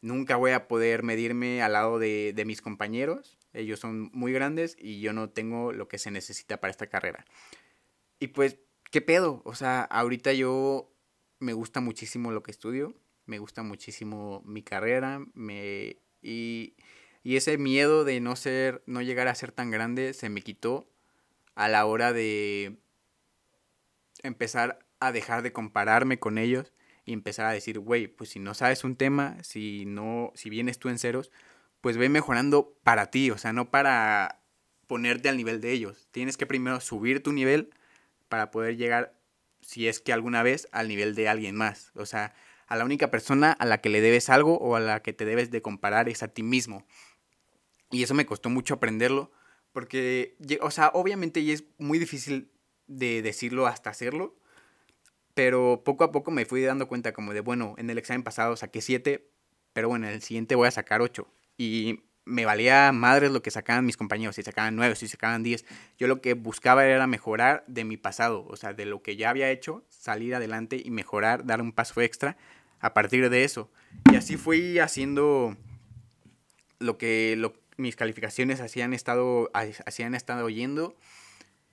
nunca 0.00 0.36
voy 0.36 0.52
a 0.52 0.66
poder 0.68 1.02
medirme 1.02 1.60
al 1.62 1.74
lado 1.74 1.98
de, 1.98 2.32
de 2.34 2.44
mis 2.46 2.62
compañeros, 2.62 3.36
ellos 3.52 3.78
son 3.78 4.10
muy 4.14 4.32
grandes 4.32 4.76
y 4.80 5.00
yo 5.00 5.12
no 5.12 5.28
tengo 5.28 5.72
lo 5.72 5.88
que 5.88 5.98
se 5.98 6.10
necesita 6.10 6.58
para 6.60 6.70
esta 6.70 6.86
carrera. 6.86 7.26
Y 8.18 8.28
pues, 8.28 8.56
¿qué 8.94 9.00
pedo? 9.00 9.42
O 9.44 9.56
sea, 9.56 9.82
ahorita 9.82 10.32
yo 10.34 10.88
me 11.40 11.52
gusta 11.52 11.80
muchísimo 11.80 12.30
lo 12.30 12.44
que 12.44 12.52
estudio, 12.52 12.94
me 13.26 13.40
gusta 13.40 13.64
muchísimo 13.64 14.40
mi 14.44 14.62
carrera, 14.62 15.20
me... 15.34 15.96
Y, 16.22 16.76
y 17.24 17.34
ese 17.34 17.58
miedo 17.58 18.04
de 18.04 18.20
no 18.20 18.36
ser, 18.36 18.84
no 18.86 19.02
llegar 19.02 19.26
a 19.26 19.34
ser 19.34 19.50
tan 19.50 19.72
grande 19.72 20.14
se 20.14 20.28
me 20.28 20.42
quitó 20.42 20.88
a 21.56 21.66
la 21.66 21.86
hora 21.86 22.12
de 22.12 22.76
empezar 24.22 24.86
a 25.00 25.10
dejar 25.10 25.42
de 25.42 25.52
compararme 25.52 26.20
con 26.20 26.38
ellos 26.38 26.72
y 27.04 27.14
empezar 27.14 27.46
a 27.46 27.52
decir, 27.52 27.80
güey, 27.80 28.06
pues 28.06 28.30
si 28.30 28.38
no 28.38 28.54
sabes 28.54 28.84
un 28.84 28.94
tema, 28.94 29.42
si 29.42 29.86
no, 29.86 30.30
si 30.36 30.50
vienes 30.50 30.78
tú 30.78 30.88
en 30.88 31.00
ceros, 31.00 31.32
pues 31.80 31.96
ve 31.96 32.08
mejorando 32.08 32.78
para 32.84 33.10
ti, 33.10 33.32
o 33.32 33.38
sea, 33.38 33.52
no 33.52 33.72
para 33.72 34.40
ponerte 34.86 35.28
al 35.28 35.36
nivel 35.36 35.60
de 35.60 35.72
ellos. 35.72 36.06
Tienes 36.12 36.36
que 36.36 36.46
primero 36.46 36.78
subir 36.78 37.24
tu 37.24 37.32
nivel 37.32 37.74
para 38.34 38.50
poder 38.50 38.76
llegar, 38.76 39.14
si 39.60 39.86
es 39.86 40.00
que 40.00 40.12
alguna 40.12 40.42
vez, 40.42 40.66
al 40.72 40.88
nivel 40.88 41.14
de 41.14 41.28
alguien 41.28 41.54
más. 41.54 41.92
O 41.94 42.04
sea, 42.04 42.34
a 42.66 42.74
la 42.74 42.84
única 42.84 43.08
persona 43.08 43.52
a 43.52 43.64
la 43.64 43.80
que 43.80 43.90
le 43.90 44.00
debes 44.00 44.28
algo 44.28 44.58
o 44.58 44.74
a 44.74 44.80
la 44.80 45.02
que 45.02 45.12
te 45.12 45.24
debes 45.24 45.52
de 45.52 45.62
comparar 45.62 46.08
es 46.08 46.24
a 46.24 46.26
ti 46.26 46.42
mismo. 46.42 46.84
Y 47.92 48.02
eso 48.02 48.12
me 48.12 48.26
costó 48.26 48.50
mucho 48.50 48.74
aprenderlo, 48.74 49.30
porque, 49.70 50.36
o 50.62 50.72
sea, 50.72 50.90
obviamente 50.94 51.52
es 51.52 51.62
muy 51.78 52.00
difícil 52.00 52.50
de 52.88 53.22
decirlo 53.22 53.68
hasta 53.68 53.90
hacerlo, 53.90 54.34
pero 55.34 55.82
poco 55.84 56.02
a 56.02 56.10
poco 56.10 56.32
me 56.32 56.44
fui 56.44 56.60
dando 56.62 56.88
cuenta 56.88 57.12
como 57.12 57.34
de, 57.34 57.40
bueno, 57.40 57.76
en 57.78 57.88
el 57.88 57.98
examen 57.98 58.24
pasado 58.24 58.56
saqué 58.56 58.80
7, 58.80 59.30
pero 59.72 59.88
bueno, 59.88 60.08
en 60.08 60.12
el 60.14 60.22
siguiente 60.22 60.56
voy 60.56 60.66
a 60.66 60.72
sacar 60.72 61.02
8. 61.02 61.24
Y 61.56 62.00
me 62.24 62.44
valía 62.44 62.90
madres 62.92 63.30
lo 63.30 63.42
que 63.42 63.50
sacaban 63.50 63.84
mis 63.84 63.96
compañeros, 63.96 64.36
si 64.36 64.42
sacaban 64.42 64.76
9, 64.76 64.96
si 64.96 65.08
sacaban 65.08 65.42
10. 65.42 65.64
Yo 65.98 66.06
lo 66.06 66.20
que 66.20 66.34
buscaba 66.34 66.86
era 66.86 67.06
mejorar 67.06 67.64
de 67.66 67.84
mi 67.84 67.96
pasado, 67.96 68.46
o 68.48 68.56
sea, 68.56 68.72
de 68.72 68.86
lo 68.86 69.02
que 69.02 69.16
ya 69.16 69.30
había 69.30 69.50
hecho, 69.50 69.84
salir 69.88 70.34
adelante 70.34 70.80
y 70.82 70.90
mejorar, 70.90 71.44
dar 71.44 71.60
un 71.60 71.72
paso 71.72 72.00
extra 72.00 72.36
a 72.80 72.94
partir 72.94 73.28
de 73.30 73.44
eso. 73.44 73.70
Y 74.12 74.16
así 74.16 74.36
fui 74.36 74.78
haciendo 74.78 75.56
lo 76.78 76.98
que 76.98 77.52
mis 77.76 77.96
calificaciones 77.96 78.60
hacían 78.60 78.94
estado, 78.94 79.50
hacían 79.52 80.14
estado 80.14 80.44
oyendo. 80.44 80.96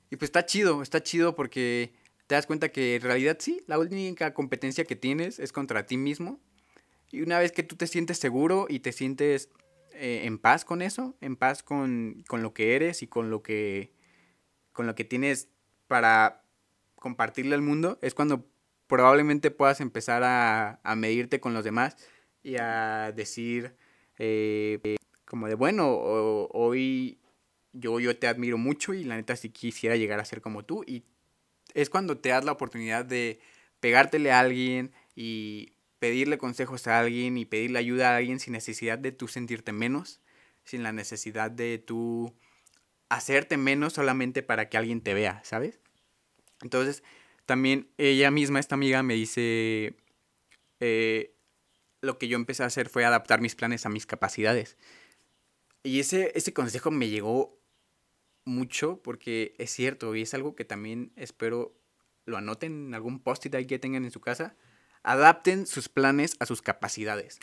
Y 0.10 0.18
pues 0.18 0.28
está 0.28 0.46
chido, 0.46 0.82
está 0.82 1.02
chido 1.02 1.36
porque 1.36 1.94
te 2.28 2.36
das 2.36 2.46
cuenta 2.46 2.70
que 2.70 2.96
en 2.96 3.02
realidad 3.02 3.38
sí, 3.40 3.62
la 3.68 3.80
única 3.80 4.34
competencia 4.34 4.86
que 4.86 4.96
tienes 4.96 5.40
es 5.40 5.52
contra 5.52 5.86
ti 5.86 5.98
mismo. 5.98 6.40
Y 7.12 7.22
una 7.22 7.40
vez 7.40 7.52
que 7.52 7.64
tú 7.64 7.76
te 7.76 7.88
sientes 7.88 8.18
seguro 8.18 8.68
y 8.70 8.80
te 8.80 8.92
sientes 8.92 9.50
eh, 9.94 10.22
en 10.26 10.38
paz 10.38 10.66
con 10.66 10.82
eso, 10.82 11.16
en 11.22 11.36
paz 11.36 11.64
con, 11.64 12.24
lo 12.32 12.54
que 12.54 12.76
eres 12.76 13.02
y 13.02 13.08
con 13.08 13.30
lo 13.30 13.42
que, 13.42 13.94
con 14.72 14.88
lo 14.88 14.96
que 14.96 15.04
tienes 15.04 15.50
para 15.88 16.44
compartirle 16.96 17.56
al 17.56 17.62
mundo, 17.62 18.00
es 18.02 18.14
cuando 18.14 18.48
probablemente 18.88 19.52
puedas 19.52 19.82
empezar 19.82 20.24
a, 20.24 20.80
medirte 20.96 21.40
con 21.40 21.54
los 21.54 21.64
demás 21.64 21.96
y 22.44 22.58
a 22.58 23.12
decir 23.16 23.76
eh, 24.18 24.98
como 25.26 25.48
de 25.48 25.56
bueno, 25.56 25.90
hoy 25.94 27.20
yo, 27.74 28.00
yo 28.00 28.18
te 28.18 28.28
admiro 28.28 28.58
mucho 28.58 28.94
y 28.94 29.04
la 29.04 29.16
neta 29.16 29.36
sí 29.36 29.50
quisiera 29.50 29.96
llegar 29.96 30.20
a 30.20 30.26
ser 30.26 30.42
como 30.42 30.66
tú 30.66 30.84
y 30.86 31.04
es 31.74 31.90
cuando 31.90 32.18
te 32.18 32.30
das 32.30 32.44
la 32.44 32.52
oportunidad 32.52 33.06
de 33.06 33.40
pegártele 33.80 34.32
a 34.32 34.40
alguien 34.40 34.92
y 35.16 35.71
pedirle 36.02 36.40
consejos 36.40 36.88
a 36.88 37.00
alguien 37.00 37.38
y 37.38 37.46
pedirle 37.46 37.78
ayuda 37.78 38.10
a 38.10 38.18
alguien 38.18 38.40
sin 38.40 38.54
necesidad 38.54 38.98
de 38.98 39.12
tú 39.12 39.28
sentirte 39.28 39.72
menos, 39.72 40.20
sin 40.64 40.82
la 40.82 40.92
necesidad 40.92 41.52
de 41.52 41.78
tú 41.78 42.36
hacerte 43.10 43.56
menos 43.56 43.94
solamente 43.94 44.42
para 44.42 44.68
que 44.68 44.78
alguien 44.78 45.02
te 45.02 45.14
vea, 45.14 45.42
¿sabes? 45.44 45.80
Entonces, 46.64 47.04
también 47.46 47.88
ella 48.00 48.32
misma, 48.32 48.60
esta 48.60 48.74
amiga, 48.74 49.04
me 49.04 49.14
dice, 49.14 49.96
eh, 50.80 51.36
lo 52.02 52.18
que 52.18 52.28
yo 52.28 52.36
empecé 52.36 52.64
a 52.64 52.66
hacer 52.66 52.90
fue 52.90 53.06
adaptar 53.06 53.40
mis 53.40 53.54
planes 53.54 53.86
a 53.86 53.90
mis 53.90 54.08
capacidades. 54.08 54.78
Y 55.84 56.00
ese, 56.00 56.32
ese 56.34 56.52
consejo 56.52 56.90
me 56.90 57.10
llegó 57.10 57.60
mucho 58.44 59.04
porque 59.04 59.54
es 59.60 59.70
cierto 59.70 60.16
y 60.16 60.24
es 60.24 60.34
algo 60.34 60.56
que 60.56 60.66
también 60.66 61.12
espero 61.16 61.78
lo 62.26 62.38
anoten 62.38 62.88
en 62.88 62.96
algún 62.96 63.20
post-it 63.20 63.54
ahí 63.54 63.68
que 63.68 63.78
tengan 63.78 64.04
en 64.04 64.10
su 64.10 64.20
casa. 64.20 64.56
Adapten 65.04 65.66
sus 65.66 65.90
planes 65.90 66.36
a 66.40 66.46
sus 66.46 66.62
capacidades. 66.62 67.40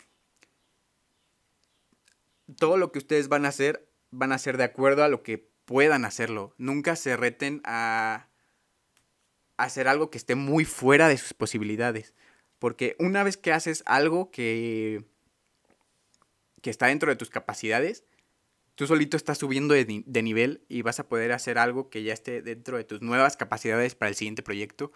Todo 2.57 2.77
lo 2.77 2.91
que 2.91 2.99
ustedes 2.99 3.27
van 3.27 3.45
a 3.45 3.49
hacer 3.49 3.89
van 4.11 4.31
a 4.31 4.37
ser 4.37 4.57
de 4.57 4.63
acuerdo 4.63 5.03
a 5.03 5.07
lo 5.09 5.23
que 5.23 5.49
puedan 5.65 6.05
hacerlo. 6.05 6.55
Nunca 6.57 6.95
se 6.95 7.15
reten 7.15 7.61
a 7.63 8.27
hacer 9.57 9.87
algo 9.87 10.09
que 10.09 10.17
esté 10.17 10.35
muy 10.35 10.65
fuera 10.65 11.07
de 11.07 11.17
sus 11.17 11.33
posibilidades. 11.33 12.13
Porque 12.57 12.95
una 12.99 13.23
vez 13.23 13.37
que 13.37 13.53
haces 13.53 13.83
algo 13.85 14.31
que, 14.31 15.05
que 16.61 16.69
está 16.69 16.87
dentro 16.87 17.09
de 17.09 17.15
tus 17.15 17.29
capacidades, 17.29 18.03
tú 18.75 18.87
solito 18.87 19.15
estás 19.15 19.37
subiendo 19.37 19.73
de, 19.73 20.03
de, 20.05 20.23
nivel 20.23 20.65
y 20.69 20.81
vas 20.81 20.99
a 20.99 21.07
poder 21.07 21.31
hacer 21.31 21.57
algo 21.57 21.89
que 21.89 22.03
ya 22.03 22.13
esté 22.13 22.41
dentro 22.41 22.77
de 22.77 22.83
tus 22.83 23.01
nuevas 23.01 23.37
capacidades 23.37 23.95
para 23.95 24.09
el 24.09 24.15
siguiente 24.15 24.43
proyecto 24.43 24.91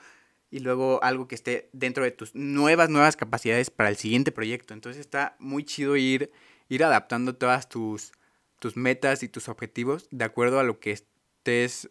y 0.54 0.60
luego 0.60 1.04
algo 1.04 1.28
que 1.28 1.34
esté 1.34 1.68
dentro 1.74 2.04
de 2.04 2.12
tus 2.12 2.36
nuevas, 2.36 2.88
nuevas 2.88 3.16
capacidades 3.16 3.72
para 3.72 3.90
el 3.90 3.96
siguiente 3.96 4.32
proyecto. 4.32 4.76
Entonces 4.76 5.00
está 5.00 5.36
muy 5.40 5.64
chido 5.66 5.98
ir, 5.98 6.32
ir 6.70 6.84
adaptando 6.84 7.36
todas 7.36 7.68
tus, 7.68 8.12
tus 8.60 8.78
metas 8.78 9.24
y 9.24 9.30
tus 9.30 9.50
objetivos 9.50 10.08
de 10.12 10.26
acuerdo 10.26 10.60
a 10.60 10.64
lo 10.64 10.80
que 10.80 10.92
estés, 10.92 11.90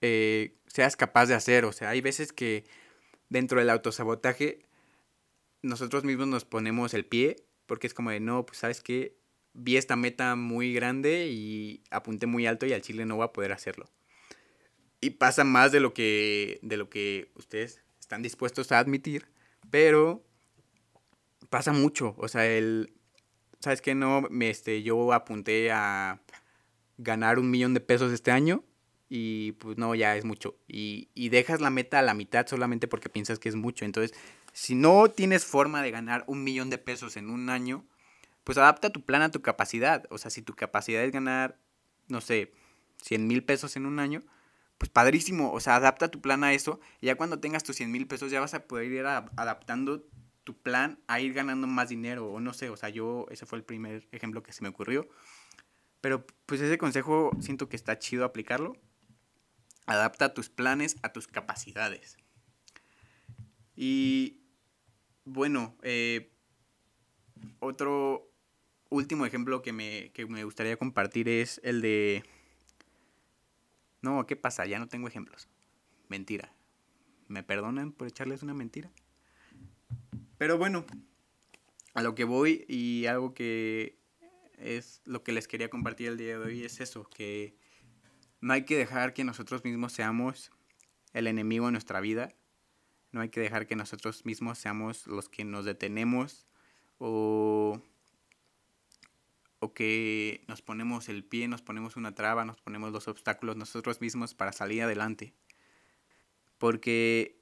eh, 0.00 0.54
seas 0.68 0.94
capaz 0.94 1.26
de 1.26 1.34
hacer. 1.34 1.64
O 1.64 1.72
sea, 1.72 1.88
hay 1.88 2.00
veces 2.00 2.32
que 2.32 2.62
dentro 3.30 3.58
del 3.58 3.68
autosabotaje 3.68 4.60
nosotros 5.62 6.04
mismos 6.04 6.28
nos 6.28 6.44
ponemos 6.44 6.94
el 6.94 7.04
pie 7.04 7.34
porque 7.66 7.88
es 7.88 7.94
como 7.94 8.10
de, 8.10 8.20
no, 8.20 8.46
pues 8.46 8.58
sabes 8.58 8.80
que 8.80 9.16
vi 9.54 9.76
esta 9.76 9.96
meta 9.96 10.36
muy 10.36 10.72
grande 10.72 11.26
y 11.32 11.82
apunté 11.90 12.26
muy 12.26 12.46
alto 12.46 12.64
y 12.64 12.74
al 12.74 12.82
chile 12.82 13.06
no 13.06 13.16
voy 13.16 13.24
a 13.24 13.32
poder 13.32 13.50
hacerlo. 13.50 13.86
Y 15.02 15.10
pasa 15.10 15.44
más 15.44 15.72
de 15.72 15.80
lo 15.80 15.92
que, 15.92 16.58
de 16.62 16.78
lo 16.78 16.88
que 16.88 17.30
ustedes 17.34 17.82
están 18.00 18.22
dispuestos 18.22 18.72
a 18.72 18.78
admitir, 18.78 19.26
pero 19.68 20.24
pasa 21.50 21.72
mucho. 21.72 22.14
O 22.18 22.28
sea, 22.28 22.46
el, 22.46 22.92
¿sabes 23.58 23.82
qué? 23.82 23.94
No, 23.94 24.22
me, 24.30 24.48
este, 24.48 24.82
yo 24.82 25.12
apunté 25.12 25.72
a 25.72 26.20
ganar 26.98 27.38
un 27.38 27.50
millón 27.50 27.74
de 27.74 27.80
pesos 27.80 28.12
este 28.12 28.30
año 28.30 28.64
y 29.08 29.52
pues 29.52 29.76
no, 29.76 29.94
ya 29.94 30.16
es 30.16 30.24
mucho. 30.24 30.56
Y, 30.68 31.08
y, 31.14 31.30
dejas 31.30 31.60
la 31.60 31.70
meta 31.70 31.98
a 31.98 32.02
la 32.02 32.14
mitad 32.14 32.46
solamente 32.46 32.88
porque 32.88 33.08
piensas 33.08 33.38
que 33.38 33.48
es 33.48 33.56
mucho. 33.56 33.84
Entonces, 33.84 34.16
si 34.52 34.74
no 34.74 35.08
tienes 35.08 35.44
forma 35.44 35.82
de 35.82 35.90
ganar 35.90 36.24
un 36.28 36.44
millón 36.44 36.70
de 36.70 36.78
pesos 36.78 37.16
en 37.16 37.28
un 37.28 37.50
año, 37.50 37.84
pues 38.44 38.56
adapta 38.56 38.90
tu 38.90 39.04
plan 39.04 39.22
a 39.22 39.30
tu 39.30 39.42
capacidad. 39.42 40.04
O 40.10 40.18
sea, 40.18 40.30
si 40.30 40.42
tu 40.42 40.54
capacidad 40.54 41.02
es 41.02 41.12
ganar, 41.12 41.58
no 42.08 42.20
sé, 42.20 42.52
100 43.02 43.26
mil 43.26 43.44
pesos 43.44 43.76
en 43.76 43.86
un 43.86 43.98
año, 43.98 44.22
pues 44.82 44.90
padrísimo. 44.90 45.52
O 45.52 45.60
sea, 45.60 45.76
adapta 45.76 46.10
tu 46.10 46.20
plan 46.20 46.42
a 46.42 46.54
eso. 46.54 46.80
Ya 47.00 47.14
cuando 47.14 47.38
tengas 47.38 47.62
tus 47.62 47.76
100 47.76 47.92
mil 47.92 48.08
pesos 48.08 48.32
ya 48.32 48.40
vas 48.40 48.52
a 48.52 48.66
poder 48.66 48.90
ir 48.90 49.06
adaptando 49.06 50.04
tu 50.42 50.60
plan 50.60 50.98
a 51.06 51.20
ir 51.20 51.34
ganando 51.34 51.68
más 51.68 51.88
dinero 51.88 52.26
o 52.26 52.40
no 52.40 52.52
sé, 52.52 52.68
o 52.68 52.76
sea, 52.76 52.88
yo 52.88 53.26
ese 53.30 53.46
fue 53.46 53.58
el 53.58 53.64
primer 53.64 54.08
ejemplo 54.10 54.42
que 54.42 54.52
se 54.52 54.60
me 54.60 54.68
ocurrió. 54.68 55.08
Pero 56.00 56.26
pues 56.46 56.60
ese 56.60 56.78
consejo 56.78 57.30
siento 57.38 57.68
que 57.68 57.76
está 57.76 57.96
chido 58.00 58.24
aplicarlo. 58.24 58.76
Adapta 59.86 60.34
tus 60.34 60.48
planes 60.48 60.96
a 61.02 61.12
tus 61.12 61.28
capacidades. 61.28 62.16
Y 63.76 64.40
bueno, 65.24 65.76
eh, 65.82 66.32
otro 67.60 68.32
último 68.90 69.26
ejemplo 69.26 69.62
que 69.62 69.72
me, 69.72 70.10
que 70.10 70.26
me 70.26 70.42
gustaría 70.42 70.76
compartir 70.76 71.28
es 71.28 71.60
el 71.62 71.82
de... 71.82 72.24
No, 74.02 74.26
¿qué 74.26 74.36
pasa? 74.36 74.66
Ya 74.66 74.78
no 74.78 74.88
tengo 74.88 75.08
ejemplos. 75.08 75.48
Mentira. 76.08 76.52
¿Me 77.28 77.42
perdonan 77.42 77.92
por 77.92 78.08
echarles 78.08 78.42
una 78.42 78.52
mentira? 78.52 78.90
Pero 80.36 80.58
bueno, 80.58 80.84
a 81.94 82.02
lo 82.02 82.14
que 82.14 82.24
voy 82.24 82.64
y 82.68 83.06
algo 83.06 83.32
que 83.32 83.96
es 84.58 85.02
lo 85.04 85.22
que 85.22 85.32
les 85.32 85.48
quería 85.48 85.70
compartir 85.70 86.08
el 86.08 86.16
día 86.16 86.38
de 86.38 86.44
hoy 86.44 86.64
es 86.64 86.80
eso, 86.80 87.04
que 87.04 87.56
no 88.40 88.52
hay 88.52 88.64
que 88.64 88.76
dejar 88.76 89.14
que 89.14 89.24
nosotros 89.24 89.64
mismos 89.64 89.92
seamos 89.92 90.50
el 91.12 91.26
enemigo 91.26 91.68
en 91.68 91.72
nuestra 91.72 92.00
vida, 92.00 92.34
no 93.12 93.20
hay 93.20 93.28
que 93.28 93.40
dejar 93.40 93.66
que 93.66 93.76
nosotros 93.76 94.24
mismos 94.24 94.58
seamos 94.58 95.06
los 95.06 95.28
que 95.28 95.44
nos 95.44 95.64
detenemos 95.64 96.46
o, 96.98 97.80
o 99.62 99.72
que 99.72 100.42
nos 100.48 100.60
ponemos 100.60 101.08
el 101.08 101.22
pie, 101.22 101.46
nos 101.46 101.62
ponemos 101.62 101.96
una 101.96 102.16
traba, 102.16 102.44
nos 102.44 102.60
ponemos 102.60 102.90
los 102.90 103.06
obstáculos 103.06 103.56
nosotros 103.56 104.00
mismos 104.00 104.34
para 104.34 104.50
salir 104.50 104.82
adelante. 104.82 105.34
Porque 106.58 107.40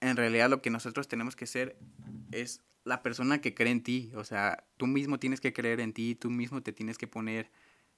en 0.00 0.16
realidad 0.16 0.50
lo 0.50 0.60
que 0.60 0.70
nosotros 0.70 1.06
tenemos 1.06 1.36
que 1.36 1.46
ser 1.46 1.78
es 2.32 2.60
la 2.82 3.04
persona 3.04 3.40
que 3.40 3.54
cree 3.54 3.70
en 3.70 3.84
ti. 3.84 4.10
O 4.16 4.24
sea, 4.24 4.66
tú 4.76 4.88
mismo 4.88 5.20
tienes 5.20 5.40
que 5.40 5.52
creer 5.52 5.78
en 5.78 5.92
ti, 5.92 6.16
tú 6.16 6.28
mismo 6.28 6.60
te 6.60 6.72
tienes 6.72 6.98
que 6.98 7.06
poner 7.06 7.52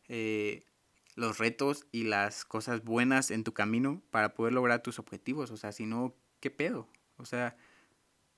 eh, 0.08 0.66
los 1.14 1.38
retos 1.38 1.86
y 1.92 2.04
las 2.04 2.44
cosas 2.44 2.84
buenas 2.84 3.30
en 3.30 3.42
tu 3.42 3.54
camino 3.54 4.02
para 4.10 4.34
poder 4.34 4.52
lograr 4.52 4.82
tus 4.82 4.98
objetivos. 4.98 5.50
O 5.50 5.56
sea, 5.56 5.72
si 5.72 5.86
no, 5.86 6.14
¿qué 6.40 6.50
pedo? 6.50 6.90
O 7.16 7.24
sea, 7.24 7.56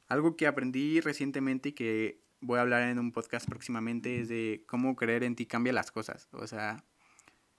algo 0.06 0.36
que 0.36 0.46
aprendí 0.46 1.00
recientemente 1.00 1.70
y 1.70 1.72
que 1.72 2.27
voy 2.40 2.58
a 2.58 2.62
hablar 2.62 2.82
en 2.82 2.98
un 2.98 3.12
podcast 3.12 3.48
próximamente 3.48 4.24
de 4.24 4.64
cómo 4.66 4.96
creer 4.96 5.24
en 5.24 5.36
ti 5.36 5.46
cambia 5.46 5.72
las 5.72 5.90
cosas. 5.90 6.28
O 6.32 6.46
sea, 6.46 6.84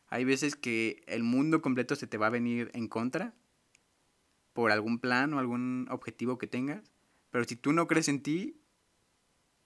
hay 0.07 0.23
veces 0.23 0.55
que 0.55 1.03
el 1.07 1.23
mundo 1.23 1.61
completo 1.61 1.95
se 1.95 2.07
te 2.07 2.17
va 2.17 2.27
a 2.27 2.31
venir 2.31 2.71
en 2.73 2.87
contra 2.87 3.33
por 4.53 4.71
algún 4.71 4.99
plan 4.99 5.33
o 5.33 5.39
algún 5.39 5.87
objetivo 5.89 6.37
que 6.37 6.47
tengas, 6.47 6.91
pero 7.29 7.43
si 7.45 7.55
tú 7.55 7.73
no 7.73 7.87
crees 7.87 8.07
en 8.09 8.21
ti, 8.21 8.59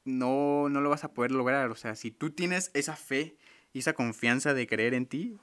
no, 0.05 0.67
no 0.69 0.81
lo 0.81 0.89
vas 0.89 1.03
a 1.03 1.13
poder 1.13 1.31
lograr. 1.31 1.71
O 1.71 1.75
sea, 1.75 1.95
si 1.95 2.11
tú 2.11 2.31
tienes 2.31 2.71
esa 2.73 2.95
fe 2.95 3.37
y 3.71 3.79
esa 3.79 3.93
confianza 3.93 4.53
de 4.53 4.67
creer 4.67 4.93
en 4.93 5.05
ti, 5.05 5.37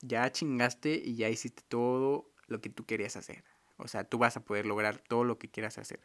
ya 0.00 0.30
chingaste 0.30 1.00
y 1.02 1.16
ya 1.16 1.30
hiciste 1.30 1.62
todo 1.66 2.30
lo 2.46 2.60
que 2.60 2.68
tú 2.68 2.84
querías 2.84 3.16
hacer. 3.16 3.44
O 3.78 3.88
sea, 3.88 4.04
tú 4.04 4.18
vas 4.18 4.36
a 4.36 4.44
poder 4.44 4.66
lograr 4.66 4.98
todo 4.98 5.24
lo 5.24 5.38
que 5.38 5.48
quieras 5.48 5.78
hacer. 5.78 6.00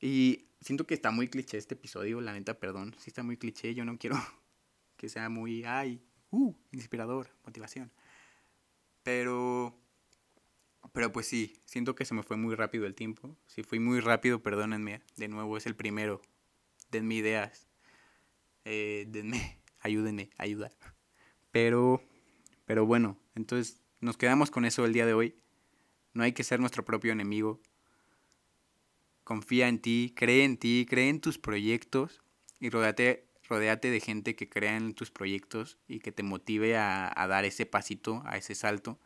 Y 0.00 0.47
siento 0.60 0.86
que 0.86 0.94
está 0.94 1.10
muy 1.10 1.28
cliché 1.28 1.58
este 1.58 1.74
episodio, 1.74 2.20
la 2.20 2.32
neta, 2.32 2.58
perdón. 2.58 2.94
Sí 2.98 3.10
está 3.10 3.22
muy 3.22 3.36
cliché, 3.36 3.74
yo 3.74 3.84
no 3.84 3.98
quiero 3.98 4.16
que 4.96 5.08
sea 5.08 5.28
muy, 5.28 5.64
ay, 5.64 6.02
uh, 6.30 6.54
inspirador, 6.72 7.28
motivación. 7.44 7.92
Pero 9.02 9.78
pero 10.92 11.12
pues 11.12 11.26
sí, 11.26 11.56
siento 11.64 11.94
que 11.94 12.04
se 12.04 12.14
me 12.14 12.22
fue 12.22 12.36
muy 12.36 12.54
rápido 12.54 12.86
el 12.86 12.94
tiempo. 12.94 13.36
Si 13.46 13.62
fui 13.62 13.78
muy 13.78 14.00
rápido, 14.00 14.42
perdónenme. 14.42 15.02
De 15.16 15.28
nuevo, 15.28 15.56
es 15.56 15.66
el 15.66 15.76
primero. 15.76 16.20
Denme 16.90 17.14
ideas. 17.14 17.68
Eh, 18.64 19.06
denme, 19.08 19.60
ayúdenme, 19.80 20.30
ayuda. 20.38 20.72
Pero, 21.50 22.02
pero 22.64 22.86
bueno, 22.86 23.18
entonces 23.34 23.80
nos 24.00 24.16
quedamos 24.16 24.50
con 24.50 24.64
eso 24.64 24.84
el 24.84 24.92
día 24.92 25.06
de 25.06 25.14
hoy. 25.14 25.34
No 26.14 26.22
hay 26.22 26.32
que 26.32 26.44
ser 26.44 26.60
nuestro 26.60 26.84
propio 26.84 27.12
enemigo. 27.12 27.60
Confía 29.28 29.68
en 29.68 29.78
ti, 29.78 30.14
cree 30.16 30.42
en 30.42 30.56
ti, 30.56 30.86
cree 30.88 31.10
en 31.10 31.20
tus 31.20 31.36
proyectos 31.36 32.22
y 32.60 32.70
rodeate, 32.70 33.28
rodeate 33.46 33.90
de 33.90 34.00
gente 34.00 34.34
que 34.34 34.48
crea 34.48 34.74
en 34.74 34.94
tus 34.94 35.10
proyectos 35.10 35.76
y 35.86 35.98
que 35.98 36.12
te 36.12 36.22
motive 36.22 36.78
a, 36.78 37.26
dar 37.28 37.44
ese 37.44 37.66
pasito, 37.66 38.22
a 38.24 38.38
ese 38.38 38.54
salto 38.54 38.98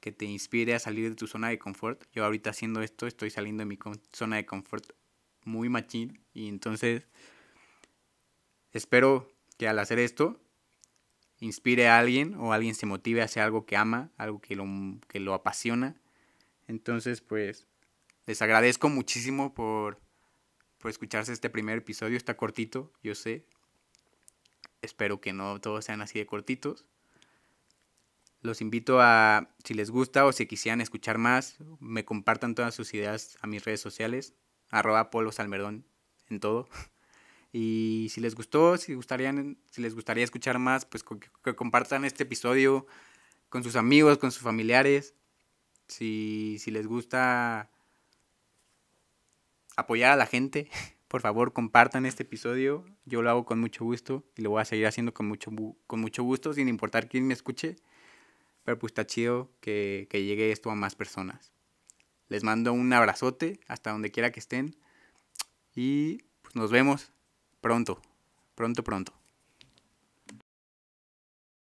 que 0.00 0.12
te 0.12 0.24
inspire 0.24 0.74
a 0.74 0.78
salir 0.78 1.10
de 1.10 1.14
tu 1.14 1.26
zona 1.26 1.50
de 1.50 1.58
confort. 1.58 2.02
Yo 2.14 2.24
ahorita 2.24 2.48
haciendo 2.48 2.80
esto 2.80 3.06
estoy 3.06 3.28
saliendo 3.28 3.60
de 3.60 3.66
mi 3.66 3.78
zona 4.14 4.36
de 4.36 4.46
confort 4.46 4.94
muy 5.44 5.68
machín 5.68 6.24
y 6.32 6.48
entonces 6.48 7.06
espero 8.72 9.30
que 9.58 9.68
al 9.68 9.78
hacer 9.78 9.98
esto 9.98 10.40
inspire 11.38 11.88
a 11.88 11.98
alguien 11.98 12.34
o 12.36 12.54
alguien 12.54 12.74
se 12.74 12.86
motive 12.86 13.20
a 13.20 13.26
hacer 13.26 13.42
algo 13.42 13.66
que 13.66 13.76
ama, 13.76 14.10
algo 14.16 14.40
que 14.40 14.56
lo, 14.56 14.64
que 15.06 15.20
lo 15.20 15.34
apasiona. 15.34 16.00
Entonces 16.66 17.20
pues 17.20 17.66
les 18.26 18.40
agradezco 18.42 18.88
muchísimo 18.88 19.54
por, 19.54 20.00
por 20.78 20.90
escucharse 20.90 21.32
este 21.32 21.50
primer 21.50 21.78
episodio. 21.78 22.16
Está 22.16 22.36
cortito, 22.36 22.92
yo 23.02 23.14
sé. 23.14 23.46
Espero 24.82 25.20
que 25.20 25.32
no 25.32 25.60
todos 25.60 25.84
sean 25.84 26.00
así 26.02 26.18
de 26.18 26.26
cortitos. 26.26 26.84
Los 28.40 28.60
invito 28.60 29.00
a, 29.00 29.48
si 29.64 29.72
les 29.72 29.90
gusta 29.90 30.26
o 30.26 30.32
si 30.32 30.46
quisieran 30.46 30.82
escuchar 30.82 31.16
más, 31.16 31.56
me 31.80 32.04
compartan 32.04 32.54
todas 32.54 32.74
sus 32.74 32.92
ideas 32.92 33.38
a 33.40 33.46
mis 33.46 33.64
redes 33.64 33.80
sociales, 33.80 34.34
arroba 34.70 35.10
Polo 35.10 35.32
Salmerdón 35.32 35.86
en 36.28 36.40
todo. 36.40 36.68
Y 37.56 38.08
si 38.10 38.20
les 38.20 38.34
gustó, 38.34 38.76
si, 38.78 38.94
gustarían, 38.94 39.56
si 39.70 39.80
les 39.80 39.94
gustaría 39.94 40.24
escuchar 40.24 40.58
más, 40.58 40.84
pues 40.86 41.04
que, 41.04 41.54
compartan 41.54 42.04
este 42.04 42.24
episodio 42.24 42.84
con 43.48 43.62
sus 43.62 43.76
amigos, 43.76 44.18
con 44.18 44.32
sus 44.32 44.42
familiares. 44.42 45.14
Si, 45.86 46.56
si 46.58 46.72
les 46.72 46.88
gusta 46.88 47.70
apoyar 49.76 50.12
a 50.12 50.16
la 50.16 50.26
gente, 50.26 50.68
por 51.08 51.20
favor 51.20 51.52
compartan 51.52 52.06
este 52.06 52.22
episodio. 52.24 52.84
Yo 53.04 53.22
lo 53.22 53.30
hago 53.30 53.44
con 53.44 53.60
mucho 53.60 53.84
gusto 53.84 54.24
y 54.36 54.42
lo 54.42 54.50
voy 54.50 54.62
a 54.62 54.64
seguir 54.64 54.86
haciendo 54.86 55.14
con 55.14 55.26
mucho, 55.26 55.50
con 55.86 56.00
mucho 56.00 56.22
gusto, 56.22 56.52
sin 56.52 56.68
importar 56.68 57.08
quién 57.08 57.26
me 57.26 57.34
escuche. 57.34 57.76
Pero 58.64 58.78
pues 58.78 58.92
está 58.92 59.06
chido 59.06 59.50
que, 59.60 60.06
que 60.10 60.24
llegue 60.24 60.50
esto 60.50 60.70
a 60.70 60.74
más 60.74 60.94
personas. 60.94 61.52
Les 62.28 62.42
mando 62.42 62.72
un 62.72 62.92
abrazote 62.92 63.60
hasta 63.68 63.90
donde 63.92 64.10
quiera 64.10 64.32
que 64.32 64.40
estén. 64.40 64.76
Y 65.74 66.22
pues 66.42 66.56
nos 66.56 66.70
vemos 66.70 67.12
pronto, 67.60 68.00
pronto, 68.54 68.82
pronto. 68.82 69.12